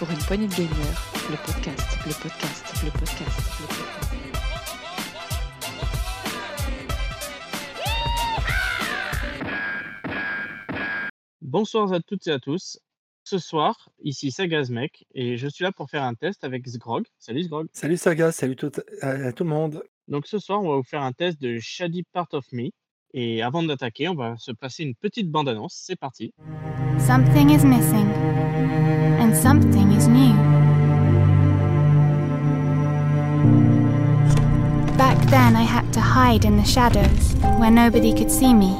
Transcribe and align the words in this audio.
pour 0.00 0.10
une 0.10 0.18
poignée 0.20 0.46
de 0.46 0.54
gamers, 0.54 1.12
le 1.30 1.36
podcast, 1.44 1.98
le 2.06 2.14
podcast, 2.14 2.64
le 2.82 2.90
podcast, 2.90 3.44
le 3.62 3.70
podcast. 3.70 4.10
Bonsoir 11.42 11.92
à 11.92 12.00
toutes 12.00 12.26
et 12.28 12.30
à 12.30 12.38
tous. 12.38 12.80
Ce 13.24 13.36
soir, 13.36 13.90
ici 14.02 14.30
Sagazmec 14.30 15.06
et 15.14 15.36
je 15.36 15.46
suis 15.46 15.64
là 15.64 15.70
pour 15.70 15.90
faire 15.90 16.04
un 16.04 16.14
test 16.14 16.44
avec 16.44 16.66
Sgrog. 16.66 17.04
Salut 17.18 17.44
Sgrog. 17.44 17.66
Salut 17.74 17.98
Saga, 17.98 18.32
salut 18.32 18.56
tout, 18.56 18.72
à, 19.02 19.08
à 19.08 19.32
tout 19.34 19.44
le 19.44 19.50
monde. 19.50 19.84
Donc 20.08 20.26
ce 20.26 20.38
soir, 20.38 20.62
on 20.62 20.70
va 20.70 20.76
vous 20.76 20.82
faire 20.82 21.02
un 21.02 21.12
test 21.12 21.42
de 21.42 21.58
Shady 21.58 22.04
Part 22.04 22.28
of 22.32 22.50
Me. 22.52 22.70
Et 23.12 23.42
avant 23.42 23.62
d'attaquer, 23.62 24.08
on 24.08 24.14
va 24.14 24.36
se 24.38 24.52
passer 24.52 24.84
une 24.84 24.94
petite 24.94 25.30
bande-annonce. 25.30 25.74
C'est 25.84 25.96
parti. 25.96 26.32
Something 26.98 27.50
is 27.50 27.64
missing, 27.64 28.08
and 29.18 29.34
something 29.34 29.90
is 29.92 30.06
new. 30.06 30.34
Back 34.96 35.18
then, 35.30 35.56
I 35.56 35.62
had 35.62 35.92
to 35.94 36.00
hide 36.00 36.44
in 36.44 36.56
the 36.56 36.64
shadows 36.64 37.34
where 37.58 37.70
nobody 37.70 38.12
could 38.12 38.30
see 38.30 38.54
me. 38.54 38.76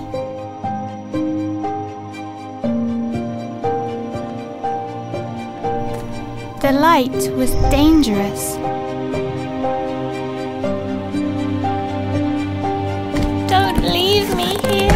The 6.61 6.73
light 6.73 7.35
was 7.37 7.51
dangerous. 7.71 8.57
Me 14.37 14.45
here. 14.69 14.91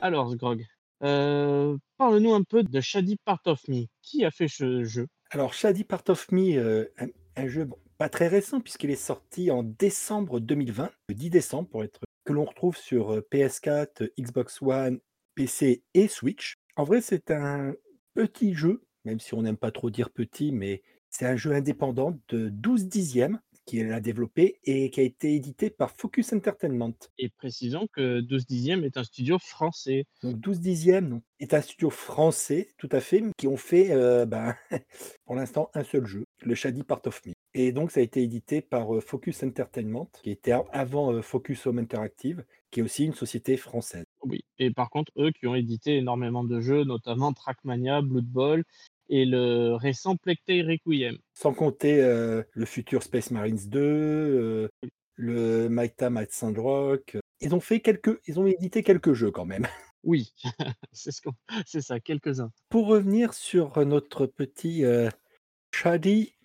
Alors 0.00 0.30
Sgrog, 0.30 0.64
euh, 1.02 1.76
parle-nous 1.98 2.32
un 2.32 2.42
peu 2.42 2.62
de 2.62 2.80
Shady 2.80 3.16
Part 3.24 3.40
of 3.46 3.66
Me. 3.68 3.86
Qui 4.02 4.24
a 4.24 4.30
fait 4.30 4.48
ce 4.48 4.84
jeu? 4.84 5.08
Alors, 5.30 5.52
Shady 5.52 5.84
Part 5.84 6.04
of 6.08 6.30
Me, 6.30 6.56
euh, 6.56 6.84
un, 6.98 7.08
un 7.36 7.48
jeu 7.48 7.64
bon, 7.64 7.76
pas 7.98 8.08
très 8.08 8.28
récent 8.28 8.60
puisqu'il 8.60 8.90
est 8.90 8.96
sorti 8.96 9.50
en 9.50 9.62
décembre 9.62 10.40
2020, 10.40 10.90
le 11.08 11.14
10 11.14 11.30
décembre 11.30 11.68
pour 11.68 11.82
être 11.82 12.00
que 12.24 12.32
l'on 12.32 12.44
retrouve 12.44 12.76
sur 12.76 13.14
euh, 13.14 13.26
PS4, 13.32 14.10
Xbox 14.18 14.60
One, 14.62 15.00
PC 15.34 15.82
et 15.94 16.08
Switch. 16.08 16.54
En 16.76 16.84
vrai, 16.84 17.00
c'est 17.00 17.30
un 17.30 17.74
petit 18.14 18.54
jeu, 18.54 18.82
même 19.04 19.20
si 19.20 19.34
on 19.34 19.42
n'aime 19.42 19.56
pas 19.56 19.70
trop 19.70 19.90
dire 19.90 20.10
petit, 20.10 20.52
mais 20.52 20.82
c'est 21.10 21.26
un 21.26 21.36
jeu 21.36 21.52
indépendant 21.52 22.18
de 22.28 22.48
12 22.48 22.86
dixièmes 22.86 23.40
qu'il 23.66 23.92
a 23.92 24.00
développé 24.00 24.60
et 24.64 24.90
qui 24.90 25.00
a 25.00 25.02
été 25.02 25.34
édité 25.34 25.70
par 25.70 25.90
Focus 25.90 26.32
Entertainment. 26.32 26.94
Et 27.18 27.28
précisons 27.28 27.86
que 27.92 28.20
12 28.20 28.46
dixièmes 28.46 28.84
est 28.84 28.96
un 28.96 29.04
studio 29.04 29.38
français. 29.38 30.06
Donc 30.22 30.38
12 30.40 30.60
dixièmes 30.60 31.20
est 31.40 31.52
un 31.52 31.60
studio 31.60 31.90
français, 31.90 32.68
tout 32.78 32.88
à 32.92 33.00
fait, 33.00 33.22
qui 33.36 33.48
ont 33.48 33.56
fait 33.56 33.90
euh, 33.90 34.24
ben, 34.24 34.54
pour 35.26 35.34
l'instant 35.34 35.70
un 35.74 35.84
seul 35.84 36.06
jeu, 36.06 36.24
le 36.42 36.54
Shady 36.54 36.84
Part 36.84 37.02
of 37.06 37.20
Me. 37.26 37.32
Et 37.54 37.72
donc 37.72 37.90
ça 37.90 38.00
a 38.00 38.02
été 38.02 38.22
édité 38.22 38.62
par 38.62 38.94
euh, 38.94 39.00
Focus 39.00 39.42
Entertainment, 39.42 40.08
qui 40.22 40.30
était 40.30 40.52
avant 40.72 41.12
euh, 41.12 41.20
Focus 41.20 41.66
Home 41.66 41.78
Interactive, 41.78 42.44
qui 42.70 42.80
est 42.80 42.82
aussi 42.82 43.04
une 43.04 43.14
société 43.14 43.56
française. 43.56 44.06
Oui. 44.22 44.44
Et 44.58 44.70
par 44.70 44.90
contre, 44.90 45.12
eux 45.18 45.30
qui 45.32 45.46
ont 45.46 45.54
édité 45.54 45.96
énormément 45.96 46.44
de 46.44 46.60
jeux, 46.60 46.84
notamment 46.84 47.32
Trackmania, 47.32 48.02
Blood 48.02 48.26
Bowl 48.26 48.64
et 49.08 49.24
le 49.24 49.74
récent 49.74 50.16
Tale 50.16 50.68
Requiem. 50.68 51.18
Sans 51.34 51.54
compter 51.54 52.02
euh, 52.02 52.42
le 52.52 52.66
futur 52.66 53.02
Space 53.02 53.30
Marines 53.30 53.68
2, 53.68 53.80
euh, 53.80 54.68
le 55.14 55.68
Time 55.96 56.16
at 56.16 56.26
Sandrock. 56.30 57.16
Ils 57.40 57.54
ont 57.54 57.60
fait 57.60 57.80
quelques, 57.80 58.20
ils 58.26 58.40
ont 58.40 58.46
édité 58.46 58.82
quelques 58.82 59.12
jeux 59.12 59.30
quand 59.30 59.46
même. 59.46 59.66
Oui, 60.04 60.32
c'est 60.92 61.10
ce 61.10 61.80
ça, 61.80 61.98
quelques-uns. 61.98 62.52
Pour 62.68 62.86
revenir 62.86 63.34
sur 63.34 63.84
notre 63.84 64.26
petit 64.26 64.84
euh, 64.84 65.10
Shady 65.72 66.36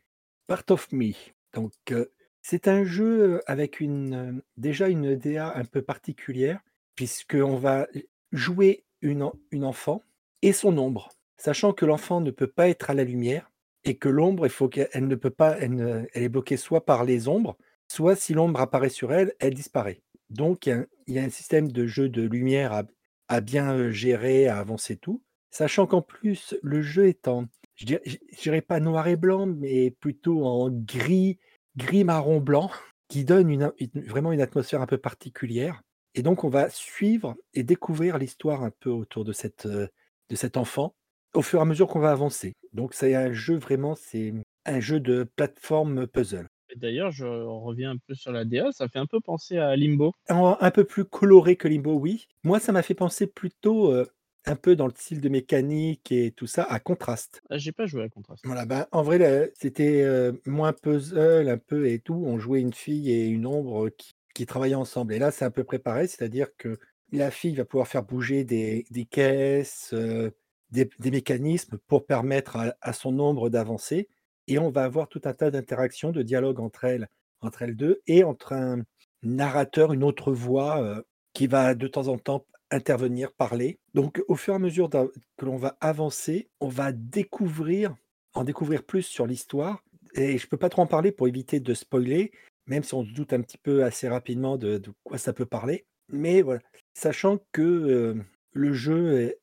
Part 0.47 0.63
of 0.71 0.91
Me. 0.91 1.13
Donc, 1.53 1.73
euh, 1.91 2.07
c'est 2.41 2.67
un 2.67 2.83
jeu 2.83 3.35
euh, 3.35 3.39
avec 3.45 3.79
une, 3.79 4.13
euh, 4.13 4.43
déjà 4.57 4.89
une 4.89 5.15
DA 5.15 5.55
un 5.55 5.65
peu 5.65 5.81
particulière, 5.81 6.59
puisqu'on 6.95 7.55
va 7.55 7.87
jouer 8.31 8.83
une, 9.01 9.29
une 9.51 9.63
enfant 9.63 10.03
et 10.41 10.53
son 10.53 10.77
ombre, 10.77 11.09
sachant 11.41 11.73
que 11.73 11.85
l'enfant 11.85 12.21
ne 12.21 12.29
peut 12.29 12.47
pas 12.47 12.69
être 12.69 12.91
à 12.91 12.93
la 12.93 13.03
lumière 13.03 13.51
et 13.83 13.97
que 13.97 14.09
l'ombre, 14.09 14.45
il 14.45 15.07
ne 15.07 15.15
peut 15.15 15.31
pas, 15.31 15.57
elle, 15.57 16.07
est 16.13 16.29
bloquée 16.29 16.55
soit 16.55 16.85
par 16.85 17.03
les 17.03 17.27
ombres, 17.27 17.57
soit 17.87 18.15
si 18.15 18.35
l'ombre 18.35 18.61
apparaît 18.61 18.89
sur 18.89 19.11
elle, 19.11 19.33
elle 19.39 19.55
disparaît. 19.55 20.01
Donc, 20.29 20.67
il 20.67 20.85
y 21.07 21.19
a 21.19 21.23
un, 21.23 21.29
système 21.29 21.71
de 21.71 21.87
jeu 21.87 22.09
de 22.09 22.21
lumière 22.21 22.83
à, 23.27 23.41
bien 23.41 23.73
euh, 23.73 23.91
gérer, 23.91 24.47
à 24.47 24.59
avancer 24.59 24.97
tout, 24.97 25.23
sachant 25.49 25.87
qu'en 25.87 26.03
plus, 26.03 26.55
le 26.61 26.83
jeu 26.83 27.07
est 27.07 27.27
en, 27.27 27.47
je 27.73 27.87
dirais, 27.87 28.03
dirais 28.39 28.61
pas 28.61 28.79
noir 28.79 29.07
et 29.07 29.15
blanc, 29.15 29.47
mais 29.47 29.89
plutôt 29.89 30.45
en 30.45 30.69
gris, 30.69 31.39
gris 31.75 32.03
marron 32.03 32.39
blanc, 32.39 32.69
qui 33.07 33.25
donne 33.25 33.71
vraiment 33.95 34.31
une 34.31 34.41
atmosphère 34.41 34.81
un 34.81 34.87
peu 34.87 34.99
particulière. 34.99 35.81
Et 36.13 36.21
donc, 36.21 36.43
on 36.43 36.49
va 36.49 36.69
suivre 36.69 37.35
et 37.55 37.63
découvrir 37.63 38.19
l'histoire 38.19 38.63
un 38.63 38.71
peu 38.79 38.91
autour 38.91 39.25
de, 39.25 39.33
cette, 39.33 39.65
euh, 39.65 39.87
de 40.29 40.35
cet 40.35 40.55
enfant 40.55 40.93
au 41.33 41.41
fur 41.41 41.59
et 41.59 41.61
à 41.61 41.65
mesure 41.65 41.87
qu'on 41.87 41.99
va 41.99 42.11
avancer. 42.11 42.53
Donc, 42.73 42.93
c'est 42.93 43.15
un 43.15 43.31
jeu 43.31 43.57
vraiment, 43.57 43.95
c'est 43.95 44.33
un 44.65 44.79
jeu 44.79 44.99
de 44.99 45.23
plateforme 45.35 46.07
puzzle. 46.07 46.47
D'ailleurs, 46.75 47.11
je 47.11 47.25
reviens 47.25 47.91
un 47.91 47.97
peu 47.97 48.13
sur 48.13 48.31
la 48.31 48.45
DA, 48.45 48.71
ça 48.71 48.87
fait 48.87 48.99
un 48.99 49.05
peu 49.05 49.19
penser 49.19 49.57
à 49.57 49.75
Limbo. 49.75 50.13
Un 50.29 50.71
peu 50.71 50.85
plus 50.85 51.05
coloré 51.05 51.55
que 51.55 51.67
Limbo, 51.67 51.95
oui. 51.95 52.27
Moi, 52.43 52.59
ça 52.59 52.71
m'a 52.71 52.81
fait 52.81 52.93
penser 52.93 53.27
plutôt 53.27 53.91
euh, 53.91 54.05
un 54.45 54.55
peu 54.55 54.75
dans 54.75 54.87
le 54.87 54.93
style 54.95 55.21
de 55.21 55.29
mécanique 55.29 56.11
et 56.11 56.31
tout 56.31 56.47
ça, 56.47 56.63
à 56.63 56.79
contraste. 56.79 57.41
Ah, 57.49 57.57
j'ai 57.57 57.71
pas 57.71 57.85
joué 57.85 58.03
à 58.03 58.09
Contrast. 58.09 58.45
Voilà, 58.45 58.65
ben, 58.65 58.87
en 58.91 59.03
vrai, 59.03 59.51
c'était 59.55 60.01
euh, 60.01 60.31
moins 60.45 60.73
puzzle 60.73 61.49
un 61.49 61.57
peu 61.57 61.87
et 61.87 61.99
tout. 61.99 62.23
On 62.25 62.39
jouait 62.39 62.61
une 62.61 62.73
fille 62.73 63.11
et 63.11 63.27
une 63.27 63.45
ombre 63.45 63.89
qui, 63.89 64.13
qui 64.33 64.45
travaillaient 64.45 64.75
ensemble. 64.75 65.13
Et 65.13 65.19
là, 65.19 65.31
c'est 65.31 65.45
un 65.45 65.51
peu 65.51 65.63
préparé, 65.63 66.07
c'est-à-dire 66.07 66.47
que 66.57 66.79
la 67.11 67.31
fille 67.31 67.55
va 67.55 67.65
pouvoir 67.65 67.87
faire 67.87 68.03
bouger 68.03 68.43
des, 68.43 68.85
des 68.89 69.05
caisses, 69.05 69.91
euh, 69.93 70.31
des, 70.71 70.89
mécanismes 71.11 71.77
pour 71.87 72.05
permettre 72.05 72.57
à, 72.79 72.93
son 72.93 73.19
ombre 73.19 73.49
d'avancer. 73.49 74.07
Et 74.47 74.57
on 74.57 74.69
va 74.69 74.83
avoir 74.83 75.07
tout 75.07 75.21
un 75.25 75.33
tas 75.33 75.51
d'interactions, 75.51 76.11
de 76.11 76.21
dialogues 76.21 76.59
entre 76.59 76.85
elles, 76.85 77.07
entre 77.41 77.61
elles 77.61 77.75
deux, 77.75 78.01
et 78.07 78.23
entre 78.23 78.53
un 78.53 78.83
narrateur, 79.23 79.93
une 79.93 80.03
autre 80.03 80.31
voix 80.31 80.81
euh, 80.81 81.01
qui 81.33 81.47
va 81.47 81.75
de 81.75 81.87
temps 81.87 82.07
en 82.07 82.17
temps 82.17 82.45
intervenir, 82.71 83.33
parler. 83.33 83.79
Donc, 83.93 84.23
au 84.27 84.35
fur 84.35 84.53
et 84.53 84.55
à 84.55 84.59
mesure 84.59 84.89
que 84.89 85.45
l'on 85.45 85.57
va 85.57 85.77
avancer, 85.81 86.49
on 86.59 86.69
va 86.69 86.91
découvrir, 86.91 87.95
en 88.33 88.43
découvrir 88.43 88.83
plus 88.83 89.03
sur 89.03 89.27
l'histoire. 89.27 89.83
Et 90.15 90.37
je 90.37 90.47
peux 90.47 90.57
pas 90.57 90.69
trop 90.69 90.81
en 90.81 90.87
parler 90.87 91.11
pour 91.11 91.27
éviter 91.27 91.59
de 91.59 91.73
spoiler, 91.73 92.31
même 92.65 92.83
si 92.83 92.93
on 92.93 93.03
se 93.03 93.11
doute 93.11 93.33
un 93.33 93.41
petit 93.41 93.57
peu 93.57 93.83
assez 93.83 94.07
rapidement 94.07 94.57
de, 94.57 94.77
de 94.77 94.91
quoi 95.03 95.17
ça 95.17 95.33
peut 95.33 95.45
parler. 95.45 95.85
Mais 96.09 96.41
voilà, 96.41 96.61
sachant 96.93 97.39
que 97.51 97.61
euh, 97.61 98.15
le 98.53 98.73
jeu 98.73 99.35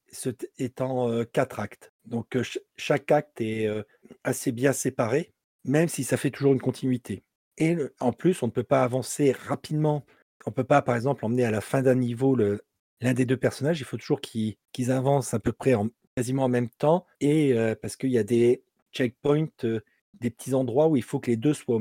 est, 0.58 0.80
en 0.80 1.24
quatre 1.32 1.60
actes. 1.60 1.92
Donc, 2.04 2.26
ch- 2.32 2.60
chaque 2.76 3.10
acte 3.10 3.40
est 3.40 3.68
assez 4.24 4.52
bien 4.52 4.72
séparé, 4.72 5.32
même 5.64 5.88
si 5.88 6.04
ça 6.04 6.16
fait 6.16 6.30
toujours 6.30 6.52
une 6.52 6.60
continuité. 6.60 7.22
Et 7.56 7.76
en 8.00 8.12
plus, 8.12 8.42
on 8.42 8.46
ne 8.46 8.52
peut 8.52 8.62
pas 8.62 8.82
avancer 8.82 9.32
rapidement. 9.32 10.04
On 10.46 10.50
ne 10.50 10.54
peut 10.54 10.64
pas, 10.64 10.82
par 10.82 10.94
exemple, 10.94 11.24
emmener 11.24 11.44
à 11.44 11.50
la 11.50 11.60
fin 11.60 11.82
d'un 11.82 11.96
niveau 11.96 12.36
l'un 12.36 13.14
des 13.14 13.26
deux 13.26 13.36
personnages. 13.36 13.80
Il 13.80 13.84
faut 13.84 13.96
toujours 13.96 14.20
qu'ils 14.20 14.56
avancent 14.90 15.34
à 15.34 15.38
peu 15.40 15.52
près 15.52 15.74
en, 15.74 15.88
quasiment 16.16 16.44
en 16.44 16.48
même 16.48 16.68
temps. 16.70 17.06
Et 17.20 17.54
parce 17.82 17.96
qu'il 17.96 18.10
y 18.10 18.18
a 18.18 18.24
des 18.24 18.62
checkpoints, 18.92 19.48
des 20.20 20.30
petits 20.30 20.54
endroits 20.54 20.88
où 20.88 20.96
il 20.96 21.02
faut 21.02 21.20
que 21.20 21.30
les 21.30 21.36
deux 21.36 21.54
soient 21.54 21.80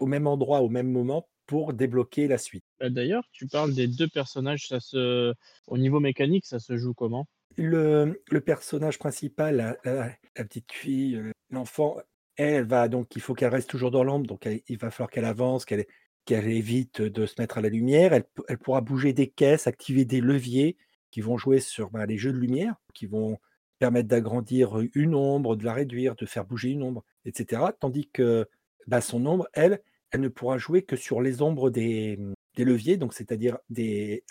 au 0.00 0.06
même 0.06 0.26
endroit 0.26 0.60
au 0.60 0.68
même 0.68 0.90
moment 0.90 1.28
pour 1.48 1.72
débloquer 1.72 2.28
la 2.28 2.38
suite. 2.38 2.62
Euh, 2.82 2.90
D'ailleurs, 2.90 3.24
tu 3.32 3.48
parles 3.48 3.74
des 3.74 3.88
deux 3.88 4.06
personnages, 4.06 4.68
ça 4.68 4.78
se... 4.78 5.34
au 5.66 5.78
niveau 5.78 5.98
mécanique, 5.98 6.46
ça 6.46 6.60
se 6.60 6.76
joue 6.76 6.94
comment? 6.94 7.26
Le, 7.56 8.22
le 8.30 8.40
personnage 8.40 8.98
principal, 8.98 9.56
la, 9.56 9.76
la- 9.82 10.12
la 10.36 10.44
petite 10.44 10.70
fille, 10.70 11.16
euh, 11.16 11.32
l'enfant, 11.50 11.96
elle, 12.36 12.54
elle 12.54 12.66
va 12.66 12.88
donc, 12.88 13.16
il 13.16 13.22
faut 13.22 13.34
qu'elle 13.34 13.50
reste 13.50 13.70
toujours 13.70 13.90
dans 13.90 14.04
l'ombre, 14.04 14.26
donc 14.26 14.46
elle- 14.46 14.60
il 14.68 14.78
va 14.78 14.90
falloir 14.90 15.10
qu'elle 15.10 15.24
avance, 15.24 15.64
qu'elle 15.64 15.86
évite 16.28 17.00
de 17.00 17.24
se 17.26 17.34
mettre 17.38 17.56
à 17.58 17.62
la 17.62 17.70
lumière. 17.70 18.12
Elle, 18.12 18.58
pourra 18.58 18.82
bouger 18.82 19.14
des 19.14 19.28
caisses, 19.28 19.66
activer 19.66 20.04
des 20.04 20.20
leviers 20.20 20.76
qui 21.10 21.22
vont 21.22 21.38
jouer 21.38 21.58
sur 21.58 21.90
ben, 21.90 22.04
les 22.04 22.18
jeux 22.18 22.32
de 22.32 22.38
lumière, 22.38 22.74
qui 22.92 23.06
vont 23.06 23.38
permettre 23.78 24.08
d'agrandir 24.08 24.78
une 24.94 25.14
ombre, 25.14 25.56
de 25.56 25.64
la 25.64 25.72
réduire, 25.72 26.14
de 26.14 26.26
faire 26.26 26.44
bouger 26.44 26.68
une 26.68 26.82
ombre, 26.82 27.02
etc. 27.24 27.62
Tandis 27.80 28.10
que 28.12 28.46
ben, 28.86 29.00
son 29.00 29.24
ombre, 29.24 29.48
elle, 29.54 29.80
elle 30.10 30.20
ne 30.20 30.28
pourra 30.28 30.58
jouer 30.58 30.82
que 30.82 30.96
sur 30.96 31.20
les 31.20 31.42
ombres 31.42 31.70
des, 31.70 32.18
des 32.56 32.64
leviers, 32.64 32.96
donc 32.96 33.14
c'est-à-dire 33.14 33.58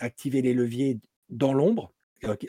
activer 0.00 0.42
les 0.42 0.54
leviers 0.54 1.00
dans 1.28 1.52
l'ombre, 1.52 1.92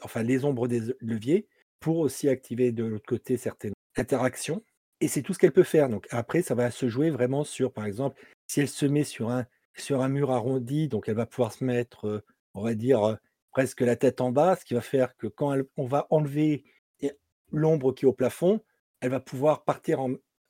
enfin 0.01 0.23
les 0.23 0.45
ombres 0.45 0.67
des 0.67 0.81
leviers, 0.99 1.47
pour 1.79 1.99
aussi 1.99 2.27
activer 2.27 2.71
de 2.71 2.83
l'autre 2.83 3.05
côté 3.05 3.37
certaines 3.37 3.73
interactions. 3.95 4.63
Et 5.01 5.07
c'est 5.07 5.21
tout 5.21 5.33
ce 5.33 5.39
qu'elle 5.39 5.53
peut 5.53 5.63
faire. 5.63 5.89
Après, 6.11 6.41
ça 6.41 6.55
va 6.55 6.71
se 6.71 6.89
jouer 6.89 7.09
vraiment 7.09 7.43
sur, 7.43 7.71
par 7.71 7.85
exemple, 7.85 8.21
si 8.47 8.59
elle 8.59 8.67
se 8.67 8.85
met 8.85 9.05
sur 9.05 9.29
un, 9.29 9.45
sur 9.75 10.01
un 10.01 10.09
mur 10.09 10.31
arrondi, 10.31 10.89
donc 10.89 11.07
elle 11.07 11.15
va 11.15 11.25
pouvoir 11.25 11.53
se 11.53 11.63
mettre, 11.63 12.23
on 12.53 12.61
va 12.61 12.73
dire, 12.73 13.17
presque 13.51 13.81
la 13.81 13.95
tête 13.95 14.19
en 14.19 14.31
bas, 14.31 14.57
ce 14.57 14.65
qui 14.65 14.73
va 14.73 14.81
faire 14.81 15.15
que 15.15 15.27
quand 15.27 15.55
on 15.77 15.85
va 15.85 16.07
enlever 16.09 16.65
l'ombre 17.51 17.93
qui 17.93 18.05
est 18.05 18.07
au 18.07 18.13
plafond, 18.13 18.61
elle 18.99 19.11
va 19.11 19.19
pouvoir 19.21 19.63
partir 19.63 20.05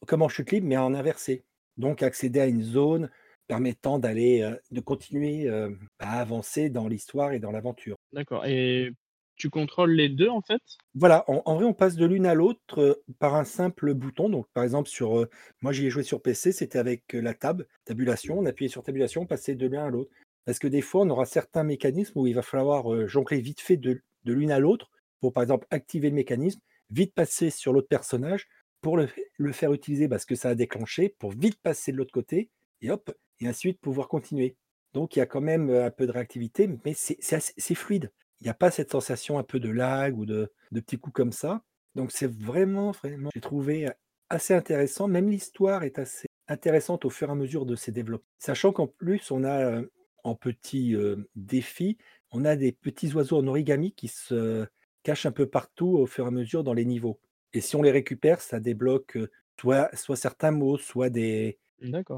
comme 0.07 0.21
en 0.21 0.29
chute 0.29 0.51
libre, 0.51 0.67
mais 0.67 0.77
en 0.77 0.95
inversé. 0.95 1.43
Donc 1.79 2.03
accéder 2.03 2.39
à 2.39 2.45
une 2.45 2.61
zone 2.61 3.09
permettant 3.47 3.97
d'aller, 3.97 4.41
euh, 4.41 4.55
de 4.69 4.79
continuer 4.79 5.49
euh, 5.49 5.71
à 5.97 6.19
avancer 6.21 6.69
dans 6.69 6.87
l'histoire 6.87 7.31
et 7.31 7.39
dans 7.39 7.51
l'aventure. 7.51 7.95
D'accord 8.13 8.45
et 8.45 8.91
tu 9.35 9.49
contrôles 9.49 9.93
les 9.93 10.09
2 10.09 10.27
en 10.29 10.41
fait? 10.41 10.61
Voilà, 10.95 11.23
en, 11.29 11.41
en 11.45 11.55
vrai, 11.55 11.65
on 11.65 11.73
passe 11.73 11.95
de 11.95 12.05
l'une 12.05 12.25
à 12.25 12.33
l'autre 12.33 12.79
euh, 12.79 13.03
par 13.19 13.35
un 13.35 13.45
simple 13.45 13.93
bouton. 13.93 14.29
Donc, 14.29 14.47
par 14.53 14.63
exemple, 14.63 14.89
sur, 14.89 15.17
euh, 15.19 15.29
moi, 15.61 15.71
j'y 15.71 15.85
ai 15.85 15.89
joué 15.89 16.03
sur 16.03 16.21
PC, 16.21 16.51
c'était 16.51 16.79
avec 16.79 17.15
euh, 17.15 17.21
la 17.21 17.33
tab, 17.33 17.65
tabulation. 17.85 18.37
On 18.37 18.45
appuyait 18.45 18.69
sur 18.69 18.83
tabulation, 18.83 19.21
on 19.21 19.25
passait 19.25 19.55
de 19.55 19.67
l'un 19.67 19.85
à 19.85 19.89
l'autre. 19.89 20.11
Parce 20.45 20.59
que 20.59 20.67
des 20.67 20.81
fois, 20.81 21.01
on 21.03 21.09
aura 21.09 21.25
certains 21.25 21.63
mécanismes 21.63 22.19
où 22.19 22.27
il 22.27 22.33
va 22.33 22.41
falloir 22.41 23.07
jongler 23.07 23.39
vite 23.39 23.61
fait 23.61 23.77
de, 23.77 24.01
de 24.25 24.33
l'une 24.33 24.51
à 24.51 24.59
l'autre 24.59 24.89
pour, 25.21 25.31
par 25.31 25.43
exemple, 25.43 25.67
activer 25.69 26.09
le 26.09 26.15
mécanisme, 26.15 26.59
vite 26.89 27.13
passer 27.13 27.49
sur 27.49 27.71
l'autre 27.71 27.87
personnage 27.87 28.47
pour 28.81 28.97
le, 28.97 29.07
faire 29.51 29.73
utiliser 29.73 30.07
parce 30.07 30.25
que 30.25 30.35
ça 30.35 30.49
a 30.49 30.55
déclenché, 30.55 31.15
pour 31.19 31.31
vite 31.31 31.59
passer 31.61 31.91
de 31.91 31.97
l'autre 31.97 32.13
côté 32.13 32.49
et 32.81 32.91
hop, 32.91 33.11
et 33.39 33.49
ensuite 33.49 33.79
pouvoir 33.79 34.07
continuer. 34.07 34.55
Donc, 34.93 35.15
il 35.15 35.19
y 35.19 35.21
a 35.21 35.25
quand 35.25 35.41
même 35.41 35.69
euh, 35.69 35.85
un 35.85 35.91
peu 35.91 36.07
de 36.07 36.11
réactivité, 36.11 36.69
mais 36.85 36.93
c'est 36.95 37.75
fluide. 37.75 38.11
Il 38.41 38.45
n'y 38.45 38.49
a 38.49 38.55
pas 38.55 38.71
cette 38.71 38.91
sensation 38.91 39.37
un 39.37 39.43
peu 39.43 39.59
de 39.59 39.69
lag 39.69 40.17
ou 40.17 40.25
de, 40.25 40.51
petits 40.71 40.97
coups 40.97 41.13
comme 41.13 41.33
ça. 41.33 41.61
Donc 41.95 42.11
c'est 42.11 42.31
vraiment, 42.31 42.91
vraiment, 42.91 43.29
j'ai 43.33 43.41
trouvé 43.41 43.89
assez 44.29 44.53
intéressant. 44.53 45.07
Même 45.07 45.29
l'histoire 45.29 45.83
est 45.83 45.99
assez 45.99 46.27
intéressante 46.47 47.03
au 47.03 47.09
fur 47.09 47.29
et 47.29 47.31
à 47.31 47.35
mesure 47.35 47.65
de 47.65 47.75
ses 47.75 47.91
développements. 47.91 48.27
Sachant 48.37 48.71
qu'en 48.71 48.87
plus, 48.87 49.31
on 49.31 49.43
a 49.43 49.65
euh, 49.65 49.91
en 50.23 50.35
petit 50.35 50.95
euh, 50.95 51.27
défi, 51.35 51.97
on 52.31 52.45
a 52.45 52.55
des 52.55 52.71
petits 52.71 53.13
oiseaux 53.13 53.37
en 53.37 53.47
origami 53.47 53.93
qui 53.93 54.07
se 54.07 54.65
cachent 55.03 55.25
un 55.25 55.31
peu 55.31 55.47
partout 55.47 55.97
au 55.97 56.05
fur 56.05 56.25
et 56.25 56.27
à 56.27 56.31
mesure 56.31 56.63
dans 56.63 56.73
les 56.73 56.85
niveaux. 56.85 57.19
Et 57.53 57.61
si 57.61 57.75
on 57.75 57.81
les 57.81 57.91
récupère, 57.91 58.41
ça 58.41 58.59
débloque 58.59 59.17
soit, 59.59 59.95
soit 59.95 60.15
certains 60.15 60.51
mots, 60.51 60.77
soit 60.77 61.09
des, 61.09 61.57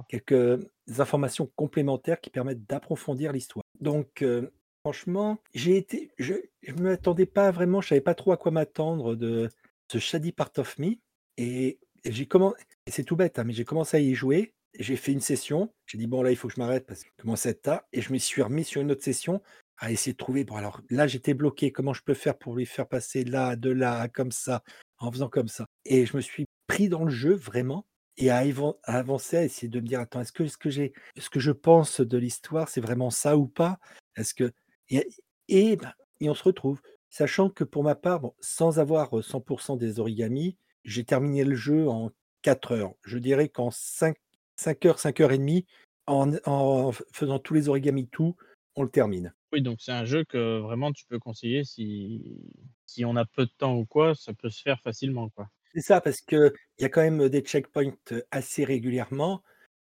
quelques 0.07 0.59
informations 0.99 1.49
complémentaires 1.55 2.19
qui 2.21 2.29
permettent 2.29 2.65
d'approfondir 2.65 3.31
l'histoire. 3.31 3.63
Donc, 3.79 4.21
euh, 4.21 4.51
franchement, 4.83 5.39
j'ai 5.53 5.77
été, 5.77 6.11
je 6.17 6.35
ne 6.67 6.81
m'attendais 6.81 7.25
pas 7.25 7.51
vraiment, 7.51 7.81
je 7.81 7.89
savais 7.89 8.01
pas 8.01 8.15
trop 8.15 8.31
à 8.31 8.37
quoi 8.37 8.51
m'attendre 8.51 9.15
de 9.15 9.49
ce 9.91 9.97
Shady 9.97 10.31
Part 10.31 10.51
of 10.57 10.77
Me. 10.79 10.95
Et, 11.37 11.79
et 12.03 12.11
j'ai 12.11 12.25
commencé, 12.25 12.57
c'est 12.87 13.03
tout 13.03 13.15
bête, 13.15 13.39
hein, 13.39 13.43
mais 13.43 13.53
j'ai 13.53 13.65
commencé 13.65 13.97
à 13.97 13.99
y 13.99 14.13
jouer. 14.13 14.53
J'ai 14.79 14.95
fait 14.95 15.11
une 15.11 15.21
session. 15.21 15.73
J'ai 15.85 15.97
dit, 15.97 16.07
bon, 16.07 16.21
là, 16.21 16.31
il 16.31 16.37
faut 16.37 16.47
que 16.47 16.53
je 16.55 16.59
m'arrête 16.59 16.85
parce 16.85 17.03
que 17.03 17.09
commence 17.17 17.45
à 17.45 17.49
être 17.49 17.61
tard. 17.63 17.81
Et 17.93 18.01
je 18.01 18.13
me 18.13 18.17
suis 18.17 18.41
remis 18.41 18.63
sur 18.63 18.81
une 18.81 18.91
autre 18.91 19.03
session 19.03 19.41
à 19.77 19.91
essayer 19.91 20.13
de 20.13 20.17
trouver. 20.17 20.43
Bon, 20.43 20.55
alors 20.55 20.81
là, 20.89 21.07
j'étais 21.07 21.33
bloqué. 21.33 21.71
Comment 21.71 21.93
je 21.93 22.03
peux 22.03 22.13
faire 22.13 22.37
pour 22.37 22.55
lui 22.55 22.65
faire 22.65 22.87
passer 22.87 23.23
là, 23.23 23.55
de 23.55 23.69
là, 23.69 24.07
comme 24.07 24.31
ça, 24.31 24.63
en 24.99 25.11
faisant 25.11 25.29
comme 25.29 25.47
ça. 25.47 25.65
Et 25.85 26.05
je 26.05 26.15
me 26.15 26.21
suis 26.21 26.45
pris 26.67 26.87
dans 26.87 27.03
le 27.03 27.11
jeu 27.11 27.33
vraiment 27.33 27.85
et 28.17 28.29
à, 28.29 28.43
avancer, 28.83 29.37
à 29.37 29.43
essayer 29.43 29.67
de 29.67 29.79
me 29.79 29.87
dire 29.87 29.99
attends, 29.99 30.21
est-ce 30.21 30.31
que 30.31 30.47
ce 30.47 30.57
que 30.57 30.69
j'ai, 30.69 30.93
que 31.31 31.39
je 31.39 31.51
pense 31.51 32.01
de 32.01 32.17
l'histoire, 32.17 32.69
c'est 32.69 32.81
vraiment 32.81 33.09
ça 33.09 33.37
ou 33.37 33.47
pas? 33.47 33.79
Est-ce 34.15 34.33
que 34.33 34.51
et, 34.89 35.07
et, 35.47 35.75
ben, 35.77 35.93
on 36.21 36.35
se 36.35 36.43
retrouve, 36.43 36.81
sachant 37.09 37.49
que 37.49 37.63
pour 37.63 37.83
ma 37.83 37.95
part, 37.95 38.19
bon, 38.19 38.33
sans 38.39 38.79
avoir 38.79 39.17
euh, 39.17 39.21
100% 39.21 39.77
des 39.77 39.99
origamis, 39.99 40.57
j'ai 40.83 41.03
terminé 41.03 41.43
le 41.43 41.55
jeu 41.55 41.87
en 41.87 42.11
4 42.41 42.73
heures. 42.73 42.93
Je 43.03 43.17
dirais 43.17 43.49
qu'en 43.49 43.71
5, 43.71 44.15
5 44.55 44.85
heures, 44.85 44.99
5 44.99 45.19
heures 45.21 45.31
et 45.31 45.37
demie, 45.37 45.65
en, 46.07 46.33
en 46.45 46.91
faisant 47.13 47.39
tous 47.39 47.53
les 47.53 47.69
origamis, 47.69 48.07
tout, 48.07 48.35
on 48.75 48.83
le 48.83 48.89
termine. 48.89 49.33
Oui, 49.53 49.61
donc 49.61 49.81
c'est 49.81 49.91
un 49.91 50.05
jeu 50.05 50.23
que 50.23 50.59
vraiment 50.59 50.91
tu 50.91 51.05
peux 51.05 51.19
conseiller 51.19 51.63
si 51.63 52.37
si 52.85 53.05
on 53.05 53.15
a 53.15 53.25
peu 53.25 53.45
de 53.45 53.51
temps 53.57 53.77
ou 53.77 53.85
quoi, 53.85 54.15
ça 54.15 54.33
peut 54.33 54.49
se 54.49 54.61
faire 54.61 54.81
facilement, 54.81 55.29
quoi. 55.29 55.47
C'est 55.73 55.81
ça, 55.81 56.01
parce 56.01 56.19
qu'il 56.19 56.51
y 56.79 56.83
a 56.83 56.89
quand 56.89 57.01
même 57.01 57.29
des 57.29 57.39
checkpoints 57.39 57.93
assez 58.31 58.65
régulièrement 58.65 59.41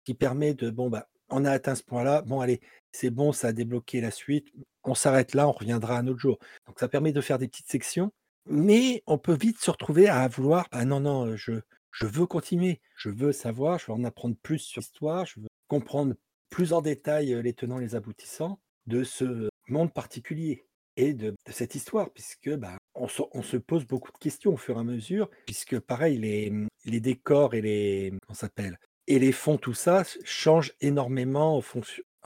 qui 0.05 0.13
permet 0.13 0.53
de, 0.53 0.69
bon, 0.69 0.89
bah, 0.89 1.09
on 1.29 1.43
a 1.43 1.51
atteint 1.51 1.75
ce 1.75 1.83
point-là, 1.83 2.21
bon, 2.21 2.39
allez, 2.39 2.61
c'est 2.93 3.09
bon, 3.09 3.33
ça 3.33 3.49
a 3.49 3.51
débloqué 3.51 3.99
la 3.99 4.11
suite, 4.11 4.47
on 4.83 4.95
s'arrête 4.95 5.33
là, 5.33 5.47
on 5.47 5.51
reviendra 5.51 5.97
un 5.97 6.07
autre 6.07 6.19
jour. 6.19 6.39
Donc 6.67 6.79
ça 6.79 6.87
permet 6.87 7.11
de 7.11 7.19
faire 7.19 7.37
des 7.37 7.49
petites 7.49 7.69
sections, 7.69 8.13
mais 8.45 9.03
on 9.07 9.17
peut 9.17 9.35
vite 9.35 9.59
se 9.59 9.71
retrouver 9.71 10.07
à 10.07 10.27
vouloir, 10.29 10.67
bah 10.71 10.85
non, 10.85 11.01
non, 11.01 11.35
je, 11.35 11.59
je 11.93 12.07
veux 12.07 12.25
continuer, 12.25 12.81
je 12.97 13.09
veux 13.09 13.31
savoir, 13.31 13.79
je 13.79 13.85
veux 13.87 13.93
en 13.93 14.03
apprendre 14.03 14.35
plus 14.41 14.59
sur 14.59 14.81
l'histoire, 14.81 15.25
je 15.25 15.39
veux 15.39 15.47
comprendre 15.67 16.15
plus 16.49 16.73
en 16.73 16.81
détail 16.81 17.41
les 17.41 17.53
tenants 17.53 17.79
et 17.79 17.83
les 17.83 17.95
aboutissants 17.95 18.59
de 18.87 19.03
ce 19.03 19.49
monde 19.69 19.93
particulier 19.93 20.65
et 20.97 21.13
de, 21.13 21.33
cette 21.47 21.75
histoire, 21.75 22.11
puisque 22.11 22.53
bah, 22.55 22.77
on, 22.95 23.07
se, 23.07 23.21
on 23.31 23.41
se 23.41 23.57
pose 23.57 23.85
beaucoup 23.85 24.11
de 24.11 24.17
questions 24.17 24.53
au 24.53 24.57
fur 24.57 24.77
et 24.77 24.79
à 24.79 24.83
mesure, 24.83 25.29
puisque 25.45 25.79
pareil, 25.79 26.17
les, 26.17 26.51
les 26.85 26.99
décors 26.99 27.53
et 27.53 27.61
les, 27.61 28.13
comment 28.21 28.35
ça 28.35 28.47
s'appelle, 28.47 28.77
et 29.07 29.19
les 29.19 29.31
fonds, 29.31 29.57
tout 29.57 29.73
ça 29.73 30.03
change 30.23 30.73
énormément 30.81 31.57
en 31.57 31.61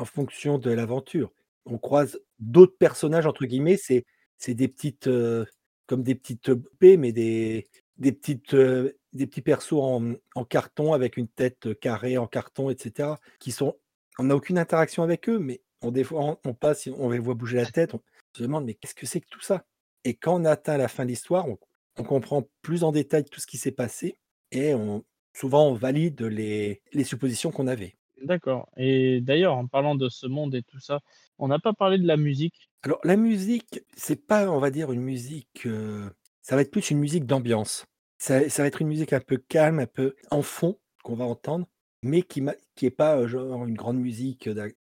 fonction, 0.06 0.58
de 0.58 0.72
l'aventure. 0.72 1.32
On 1.66 1.78
croise 1.78 2.20
d'autres 2.40 2.78
personnages, 2.78 3.26
entre 3.26 3.46
guillemets, 3.46 3.78
c'est, 3.78 4.06
c'est 4.38 4.54
des 4.54 4.68
petites, 4.68 5.10
comme 5.88 6.04
des 6.04 6.16
petites 6.16 6.54
poupées, 6.54 6.98
mais 6.98 7.12
des, 7.12 7.68
des, 7.98 8.12
petites, 8.12 8.56
des 9.14 9.28
petits 9.28 9.42
persos 9.42 9.82
en, 9.82 10.14
en 10.36 10.46
carton 10.46 10.94
avec 10.94 11.18
une 11.18 11.28
tête 11.28 11.80
carrée 11.80 12.18
en 12.18 12.28
carton, 12.28 12.70
etc., 12.70 13.10
qui 13.40 13.52
sont, 13.52 13.78
on 14.20 14.26
n'a 14.26 14.36
aucune 14.36 14.58
interaction 14.58 15.04
avec 15.04 15.30
eux, 15.30 15.40
mais 15.40 15.62
on, 15.82 15.92
des 15.92 16.04
fois, 16.04 16.40
on, 16.44 16.54
passe, 16.54 16.88
on 16.98 17.10
les 17.10 17.20
voit 17.20 17.36
bouger 17.36 17.58
la 17.58 17.66
tête, 17.66 17.94
on 17.94 18.02
se 18.36 18.44
demande, 18.44 18.66
mais 18.66 18.74
qu'est-ce 18.74 18.96
que 18.96 19.06
c'est 19.06 19.22
que 19.22 19.30
tout 19.30 19.42
ça? 19.42 19.66
Et 20.04 20.16
quand 20.16 20.42
on 20.42 20.46
atteint 20.46 20.78
la 20.78 20.88
fin 20.88 21.04
de 21.04 21.10
l'histoire, 21.10 21.48
on, 21.48 21.58
on 21.98 22.04
comprend 22.04 22.48
plus 22.62 22.84
en 22.84 22.92
détail 22.92 23.26
tout 23.26 23.40
ce 23.40 23.48
qui 23.48 23.58
s'est 23.58 23.72
passé 23.72 24.20
et 24.52 24.74
on, 24.74 25.04
souvent 25.34 25.68
on 25.68 25.74
valide 25.74 26.22
les, 26.22 26.82
les 26.94 27.04
suppositions 27.04 27.52
qu'on 27.52 27.68
avait. 27.68 27.96
D'accord 28.24 28.70
et 28.78 29.22
d'ailleurs, 29.22 29.56
en 29.56 29.68
parlant 29.68 29.96
de 29.96 30.10
ce 30.10 30.26
monde 30.26 30.56
et 30.56 30.64
tout 30.64 30.80
ça, 30.80 31.02
on 31.38 31.48
n'a 31.48 31.60
pas 31.60 31.74
parlé 31.74 32.00
de 32.00 32.08
la 32.08 32.18
musique? 32.18 32.70
Alors 32.82 33.00
la 33.04 33.16
musique, 33.16 33.82
c'est 33.96 34.26
pas, 34.26 34.50
on 34.50 34.60
va 34.60 34.72
dire, 34.72 34.92
une 34.92 35.02
musique, 35.02 35.66
euh, 35.66 36.10
ça 36.42 36.56
va 36.56 36.62
être 36.62 36.72
plus 36.72 36.90
une 36.90 37.00
musique 37.00 37.26
d'ambiance. 37.26 37.86
Ça, 38.18 38.50
ça 38.50 38.64
va 38.64 38.68
être 38.68 38.82
une 38.82 38.88
musique 38.88 39.14
un 39.14 39.20
peu 39.20 39.38
calme, 39.38 39.80
un 39.80 39.88
peu 39.88 40.16
en 40.32 40.42
fond 40.42 40.80
qu'on 41.04 41.16
va 41.16 41.26
entendre, 41.26 41.68
mais 42.04 42.22
qui 42.22 42.42
n'est 42.42 42.58
qui 42.76 42.90
pas 42.90 43.18
euh, 43.18 43.28
genre 43.28 43.66
une 43.66 43.76
grande 43.76 44.00
musique 44.00 44.50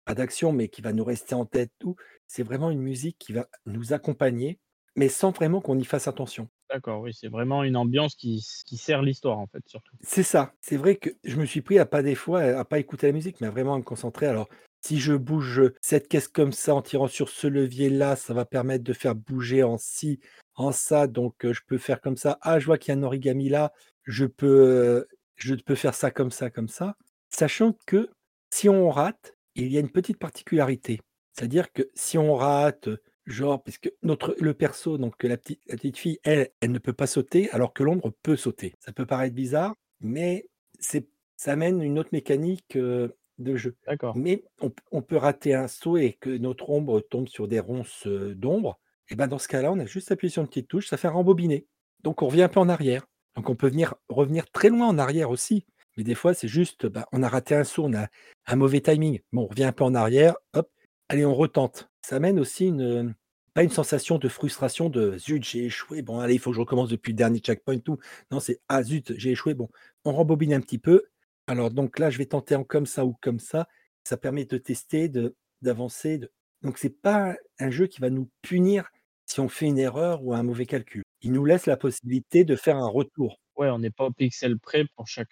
d'action, 0.08 0.52
mais 0.52 0.68
qui 0.68 0.82
va 0.82 0.92
nous 0.92 1.04
rester 1.04 1.34
en 1.34 1.44
tête. 1.44 1.72
Tout. 1.78 1.96
C'est 2.26 2.42
vraiment 2.42 2.70
une 2.70 2.80
musique 2.80 3.16
qui 3.18 3.32
va 3.32 3.48
nous 3.66 3.92
accompagner, 3.92 4.58
mais 4.94 5.08
sans 5.08 5.30
vraiment 5.30 5.60
qu'on 5.60 5.78
y 5.78 5.84
fasse 5.84 6.08
attention. 6.08 6.48
D'accord, 6.70 7.00
oui, 7.00 7.14
c'est 7.14 7.28
vraiment 7.28 7.62
une 7.62 7.76
ambiance 7.76 8.16
qui 8.16 8.40
sert 8.40 9.02
l'histoire, 9.02 9.38
en 9.38 9.46
fait, 9.46 9.62
surtout. 9.66 9.94
C'est 10.00 10.24
ça. 10.24 10.52
C'est 10.60 10.76
vrai 10.76 10.96
que 10.96 11.10
je 11.22 11.36
me 11.36 11.46
suis 11.46 11.60
pris 11.60 11.78
à 11.78 11.86
pas 11.86 12.02
des 12.02 12.16
fois 12.16 12.42
à 12.42 12.64
pas 12.64 12.78
écouter 12.78 13.06
la 13.06 13.12
musique, 13.12 13.40
mais 13.40 13.46
à 13.46 13.50
vraiment 13.50 13.76
me 13.78 13.84
concentrer. 13.84 14.26
Alors, 14.26 14.48
si 14.86 15.00
je 15.00 15.14
bouge 15.14 15.72
cette 15.82 16.06
caisse 16.06 16.28
comme 16.28 16.52
ça 16.52 16.72
en 16.72 16.80
tirant 16.80 17.08
sur 17.08 17.28
ce 17.28 17.48
levier-là, 17.48 18.14
ça 18.14 18.34
va 18.34 18.44
permettre 18.44 18.84
de 18.84 18.92
faire 18.92 19.16
bouger 19.16 19.64
en 19.64 19.78
ci, 19.78 20.20
en 20.54 20.70
ça. 20.70 21.08
Donc, 21.08 21.44
euh, 21.44 21.52
je 21.52 21.62
peux 21.66 21.76
faire 21.76 22.00
comme 22.00 22.16
ça. 22.16 22.38
Ah, 22.40 22.60
je 22.60 22.66
vois 22.66 22.78
qu'il 22.78 22.94
y 22.94 22.96
a 22.96 23.00
un 23.00 23.02
origami 23.02 23.48
là. 23.48 23.72
Je 24.04 24.26
peux, 24.26 24.46
euh, 24.46 25.04
je 25.34 25.56
peux 25.56 25.74
faire 25.74 25.94
ça 25.94 26.12
comme 26.12 26.30
ça, 26.30 26.50
comme 26.50 26.68
ça. 26.68 26.94
Sachant 27.30 27.76
que 27.84 28.10
si 28.50 28.68
on 28.68 28.88
rate, 28.88 29.34
il 29.56 29.72
y 29.72 29.76
a 29.76 29.80
une 29.80 29.90
petite 29.90 30.18
particularité. 30.18 31.00
C'est-à-dire 31.32 31.72
que 31.72 31.90
si 31.94 32.16
on 32.16 32.36
rate, 32.36 32.88
genre, 33.26 33.60
puisque 33.64 33.90
notre, 34.04 34.36
le 34.38 34.54
perso, 34.54 34.98
donc 34.98 35.20
la 35.24 35.36
petite, 35.36 35.60
la 35.66 35.74
petite 35.74 35.98
fille, 35.98 36.20
elle, 36.22 36.50
elle 36.60 36.70
ne 36.70 36.78
peut 36.78 36.92
pas 36.92 37.08
sauter, 37.08 37.50
alors 37.50 37.72
que 37.72 37.82
l'ombre 37.82 38.12
peut 38.22 38.36
sauter. 38.36 38.72
Ça 38.78 38.92
peut 38.92 39.04
paraître 39.04 39.34
bizarre, 39.34 39.74
mais 40.00 40.46
ça 40.78 41.52
amène 41.52 41.82
une 41.82 41.98
autre 41.98 42.10
mécanique 42.12 42.76
euh, 42.76 43.08
de 43.38 43.56
jeu. 43.56 43.76
D'accord. 43.86 44.16
Mais 44.16 44.44
on, 44.60 44.72
on 44.92 45.02
peut 45.02 45.16
rater 45.16 45.54
un 45.54 45.68
saut 45.68 45.96
et 45.96 46.14
que 46.14 46.30
notre 46.30 46.70
ombre 46.70 47.00
tombe 47.00 47.28
sur 47.28 47.48
des 47.48 47.60
ronces 47.60 48.06
d'ombre. 48.06 48.78
Et 49.08 49.14
ben 49.14 49.26
dans 49.26 49.38
ce 49.38 49.48
cas-là, 49.48 49.72
on 49.72 49.78
a 49.78 49.86
juste 49.86 50.10
appuyé 50.10 50.30
sur 50.30 50.42
une 50.42 50.48
petite 50.48 50.68
touche, 50.68 50.88
ça 50.88 50.96
fait 50.96 51.08
un 51.08 51.12
rembobiné. 51.12 51.66
Donc 52.02 52.22
on 52.22 52.28
revient 52.28 52.42
un 52.42 52.48
peu 52.48 52.60
en 52.60 52.68
arrière. 52.68 53.06
Donc 53.36 53.50
on 53.50 53.54
peut 53.54 53.68
venir, 53.68 53.94
revenir 54.08 54.50
très 54.50 54.68
loin 54.68 54.88
en 54.88 54.98
arrière 54.98 55.30
aussi. 55.30 55.66
Mais 55.96 56.04
des 56.04 56.14
fois, 56.14 56.34
c'est 56.34 56.48
juste, 56.48 56.86
bah, 56.86 57.06
on 57.12 57.22
a 57.22 57.28
raté 57.28 57.54
un 57.54 57.64
saut, 57.64 57.84
on 57.84 57.94
a 57.94 58.08
un 58.46 58.56
mauvais 58.56 58.80
timing. 58.80 59.20
Bon, 59.32 59.42
on 59.42 59.46
revient 59.46 59.64
un 59.64 59.72
peu 59.72 59.84
en 59.84 59.94
arrière, 59.94 60.36
hop, 60.52 60.70
allez, 61.08 61.24
on 61.24 61.34
retente. 61.34 61.88
Ça 62.02 62.16
amène 62.16 62.38
aussi 62.38 62.66
une, 62.66 63.14
pas 63.54 63.62
une 63.62 63.70
sensation 63.70 64.18
de 64.18 64.28
frustration 64.28 64.90
de 64.90 65.16
zut, 65.16 65.42
j'ai 65.42 65.64
échoué. 65.64 66.02
Bon, 66.02 66.20
allez, 66.20 66.34
il 66.34 66.38
faut 66.38 66.50
que 66.50 66.56
je 66.56 66.60
recommence 66.60 66.90
depuis 66.90 67.12
le 67.12 67.16
dernier 67.16 67.38
checkpoint, 67.38 67.78
tout. 67.78 67.98
Non, 68.30 68.40
c'est 68.40 68.60
ah 68.68 68.82
zut, 68.82 69.14
j'ai 69.16 69.30
échoué. 69.30 69.54
Bon, 69.54 69.70
on 70.04 70.12
rembobine 70.12 70.52
un 70.52 70.60
petit 70.60 70.78
peu. 70.78 71.04
Alors, 71.46 71.70
donc 71.70 71.98
là, 71.98 72.10
je 72.10 72.18
vais 72.18 72.26
tenter 72.26 72.54
en 72.56 72.64
comme 72.64 72.86
ça 72.86 73.04
ou 73.04 73.14
comme 73.20 73.38
ça. 73.38 73.68
Ça 74.04 74.16
permet 74.16 74.44
de 74.44 74.58
tester, 74.58 75.08
de, 75.08 75.36
d'avancer. 75.62 76.18
De... 76.18 76.30
Donc, 76.62 76.78
c'est 76.78 77.00
pas 77.02 77.36
un 77.58 77.70
jeu 77.70 77.86
qui 77.86 78.00
va 78.00 78.10
nous 78.10 78.28
punir 78.42 78.88
si 79.26 79.40
on 79.40 79.48
fait 79.48 79.66
une 79.66 79.78
erreur 79.78 80.24
ou 80.24 80.34
un 80.34 80.42
mauvais 80.42 80.66
calcul. 80.66 81.02
Il 81.22 81.32
nous 81.32 81.44
laisse 81.44 81.66
la 81.66 81.76
possibilité 81.76 82.44
de 82.44 82.56
faire 82.56 82.76
un 82.76 82.88
retour. 82.88 83.40
Ouais, 83.56 83.68
on 83.70 83.78
n'est 83.78 83.90
pas 83.90 84.04
au 84.06 84.12
pixel 84.12 84.58
près 84.58 84.84
pour 84.96 85.06
chaque 85.08 85.28